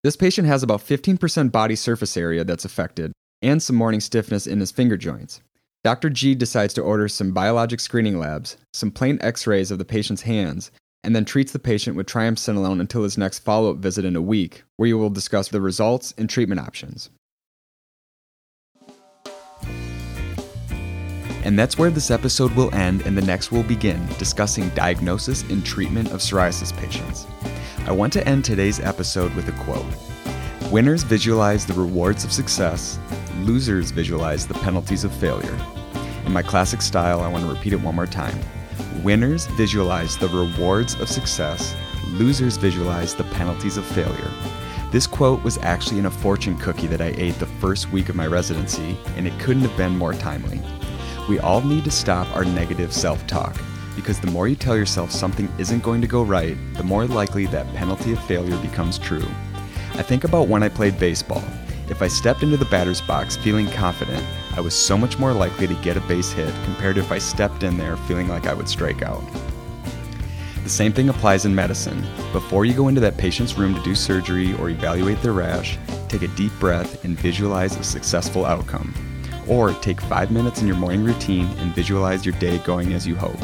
This 0.03 0.15
patient 0.15 0.47
has 0.47 0.63
about 0.63 0.81
15% 0.81 1.51
body 1.51 1.75
surface 1.75 2.17
area 2.17 2.43
that's 2.43 2.65
affected 2.65 3.11
and 3.43 3.61
some 3.61 3.75
morning 3.75 3.99
stiffness 3.99 4.47
in 4.47 4.59
his 4.59 4.71
finger 4.71 4.97
joints. 4.97 5.41
Dr. 5.83 6.09
G 6.09 6.33
decides 6.33 6.73
to 6.73 6.81
order 6.81 7.07
some 7.07 7.33
biologic 7.33 7.81
screening 7.81 8.17
labs, 8.17 8.57
some 8.73 8.89
plain 8.89 9.19
x 9.21 9.45
rays 9.45 9.69
of 9.69 9.77
the 9.77 9.85
patient's 9.85 10.23
hands, 10.23 10.71
and 11.03 11.15
then 11.15 11.25
treats 11.25 11.51
the 11.51 11.59
patient 11.59 11.95
with 11.95 12.07
triamcinolone 12.07 12.79
until 12.79 13.03
his 13.03 13.17
next 13.17 13.39
follow 13.39 13.71
up 13.71 13.77
visit 13.77 14.05
in 14.05 14.15
a 14.15 14.21
week, 14.21 14.63
where 14.77 14.87
you 14.87 14.97
will 14.97 15.09
discuss 15.09 15.47
the 15.47 15.61
results 15.61 16.13
and 16.17 16.29
treatment 16.29 16.61
options. 16.61 17.09
And 21.43 21.57
that's 21.57 21.77
where 21.77 21.89
this 21.89 22.11
episode 22.11 22.51
will 22.51 22.73
end, 22.75 23.03
and 23.03 23.17
the 23.17 23.21
next 23.21 23.51
will 23.51 23.63
begin 23.63 24.05
discussing 24.17 24.69
diagnosis 24.69 25.43
and 25.43 25.65
treatment 25.65 26.11
of 26.11 26.19
psoriasis 26.19 26.75
patients. 26.77 27.25
I 27.85 27.91
want 27.91 28.11
to 28.13 28.27
end 28.27 28.43
today's 28.43 28.79
episode 28.79 29.33
with 29.35 29.47
a 29.47 29.63
quote 29.63 29.85
Winners 30.69 31.03
visualize 31.03 31.65
the 31.65 31.73
rewards 31.73 32.23
of 32.23 32.31
success, 32.31 32.99
losers 33.39 33.89
visualize 33.91 34.45
the 34.45 34.53
penalties 34.55 35.03
of 35.03 35.13
failure. 35.13 35.57
In 36.25 36.33
my 36.33 36.43
classic 36.43 36.81
style, 36.81 37.21
I 37.21 37.27
want 37.29 37.45
to 37.45 37.51
repeat 37.51 37.73
it 37.73 37.81
one 37.81 37.95
more 37.95 38.05
time. 38.05 38.37
Winners 39.03 39.45
visualize 39.47 40.17
the 40.17 40.27
rewards 40.27 40.99
of 40.99 41.07
success, 41.07 41.73
losers 42.07 42.57
visualize 42.57 43.15
the 43.15 43.23
penalties 43.23 43.77
of 43.77 43.85
failure. 43.85 44.31
This 44.91 45.07
quote 45.07 45.41
was 45.41 45.57
actually 45.59 45.99
in 45.99 46.07
a 46.07 46.11
fortune 46.11 46.57
cookie 46.57 46.87
that 46.87 46.99
I 46.99 47.13
ate 47.15 47.39
the 47.39 47.45
first 47.45 47.91
week 47.91 48.09
of 48.09 48.15
my 48.15 48.27
residency, 48.27 48.97
and 49.15 49.25
it 49.25 49.39
couldn't 49.39 49.63
have 49.63 49.77
been 49.77 49.97
more 49.97 50.13
timely. 50.13 50.59
We 51.29 51.39
all 51.39 51.61
need 51.61 51.85
to 51.85 51.91
stop 51.91 52.27
our 52.35 52.43
negative 52.43 52.91
self 52.91 53.25
talk 53.25 53.55
because 53.95 54.19
the 54.19 54.31
more 54.31 54.49
you 54.49 54.55
tell 54.55 54.75
yourself 54.75 55.11
something 55.11 55.47
isn't 55.57 55.83
going 55.83 56.01
to 56.01 56.07
go 56.07 56.23
right, 56.23 56.57
the 56.73 56.83
more 56.83 57.05
likely 57.05 57.45
that 57.47 57.73
penalty 57.75 58.11
of 58.11 58.23
failure 58.25 58.57
becomes 58.57 58.97
true. 58.97 59.27
I 59.93 60.01
think 60.01 60.25
about 60.25 60.49
when 60.49 60.63
I 60.63 60.69
played 60.69 60.99
baseball. 60.99 61.43
If 61.87 62.01
I 62.01 62.07
stepped 62.07 62.43
into 62.43 62.57
the 62.57 62.65
batter's 62.65 63.01
box 63.01 63.37
feeling 63.37 63.67
confident, 63.71 64.25
I 64.55 64.61
was 64.61 64.73
so 64.73 64.97
much 64.97 65.19
more 65.19 65.33
likely 65.33 65.67
to 65.67 65.73
get 65.75 65.97
a 65.97 66.01
base 66.01 66.31
hit 66.31 66.53
compared 66.65 66.95
to 66.95 67.01
if 67.01 67.11
I 67.11 67.17
stepped 67.17 67.63
in 67.63 67.77
there 67.77 67.97
feeling 67.97 68.27
like 68.27 68.47
I 68.47 68.53
would 68.53 68.67
strike 68.67 69.01
out. 69.01 69.23
The 70.63 70.69
same 70.69 70.93
thing 70.93 71.09
applies 71.09 71.45
in 71.45 71.55
medicine. 71.55 72.05
Before 72.31 72.65
you 72.65 72.73
go 72.73 72.89
into 72.89 73.01
that 73.01 73.17
patient's 73.17 73.57
room 73.57 73.73
to 73.73 73.83
do 73.83 73.95
surgery 73.95 74.53
or 74.55 74.69
evaluate 74.69 75.21
their 75.21 75.33
rash, 75.33 75.77
take 76.07 76.21
a 76.21 76.27
deep 76.29 76.51
breath 76.59 77.03
and 77.03 77.17
visualize 77.17 77.75
a 77.75 77.83
successful 77.83 78.45
outcome. 78.45 78.93
Or 79.47 79.73
take 79.73 79.99
five 79.99 80.29
minutes 80.29 80.61
in 80.61 80.67
your 80.67 80.75
morning 80.75 81.03
routine 81.03 81.47
and 81.57 81.73
visualize 81.73 82.25
your 82.25 82.37
day 82.39 82.59
going 82.59 82.93
as 82.93 83.07
you 83.07 83.15
hope. 83.15 83.39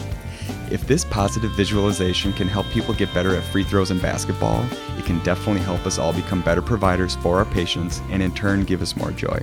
If 0.72 0.86
this 0.88 1.06
positive 1.06 1.52
visualization 1.56 2.34
can 2.34 2.48
help 2.48 2.68
people 2.68 2.94
get 2.94 3.14
better 3.14 3.36
at 3.36 3.44
free 3.46 3.64
throws 3.64 3.92
in 3.92 4.00
basketball, 4.00 4.64
it 4.98 5.06
can 5.06 5.24
definitely 5.24 5.62
help 5.62 5.86
us 5.86 5.98
all 5.98 6.14
become 6.14 6.42
better 6.42 6.62
providers 6.62 7.16
for 7.16 7.38
our 7.38 7.46
patients 7.46 8.02
and 8.10 8.22
in 8.22 8.34
turn 8.34 8.66
give 8.66 8.82
us 8.82 8.96
more 8.96 9.12
joy. 9.12 9.40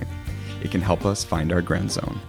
It 0.63 0.71
can 0.71 0.81
help 0.81 1.05
us 1.05 1.23
find 1.23 1.51
our 1.51 1.61
Grenz 1.61 1.91
zone. 1.91 2.19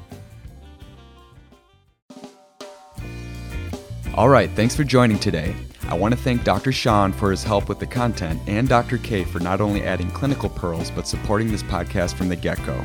All 4.14 4.29
right, 4.29 4.51
thanks 4.51 4.77
for 4.77 4.85
joining 4.85 5.18
today. 5.18 5.57
I 5.88 5.94
want 5.94 6.14
to 6.14 6.20
thank 6.20 6.44
Dr. 6.44 6.73
Sean 6.73 7.12
for 7.12 7.31
his 7.31 7.42
help 7.42 7.68
with 7.68 7.79
the 7.79 7.87
content 7.87 8.40
and 8.47 8.68
Dr. 8.68 8.99
K 8.99 9.25
for 9.25 9.38
not 9.38 9.61
only 9.61 9.83
adding 9.83 10.11
clinical 10.11 10.49
pearls 10.49 10.90
but 10.90 11.07
supporting 11.07 11.51
this 11.51 11.62
podcast 11.64 12.14
from 12.14 12.29
the 12.29 12.37
get 12.37 12.64
go. 12.64 12.81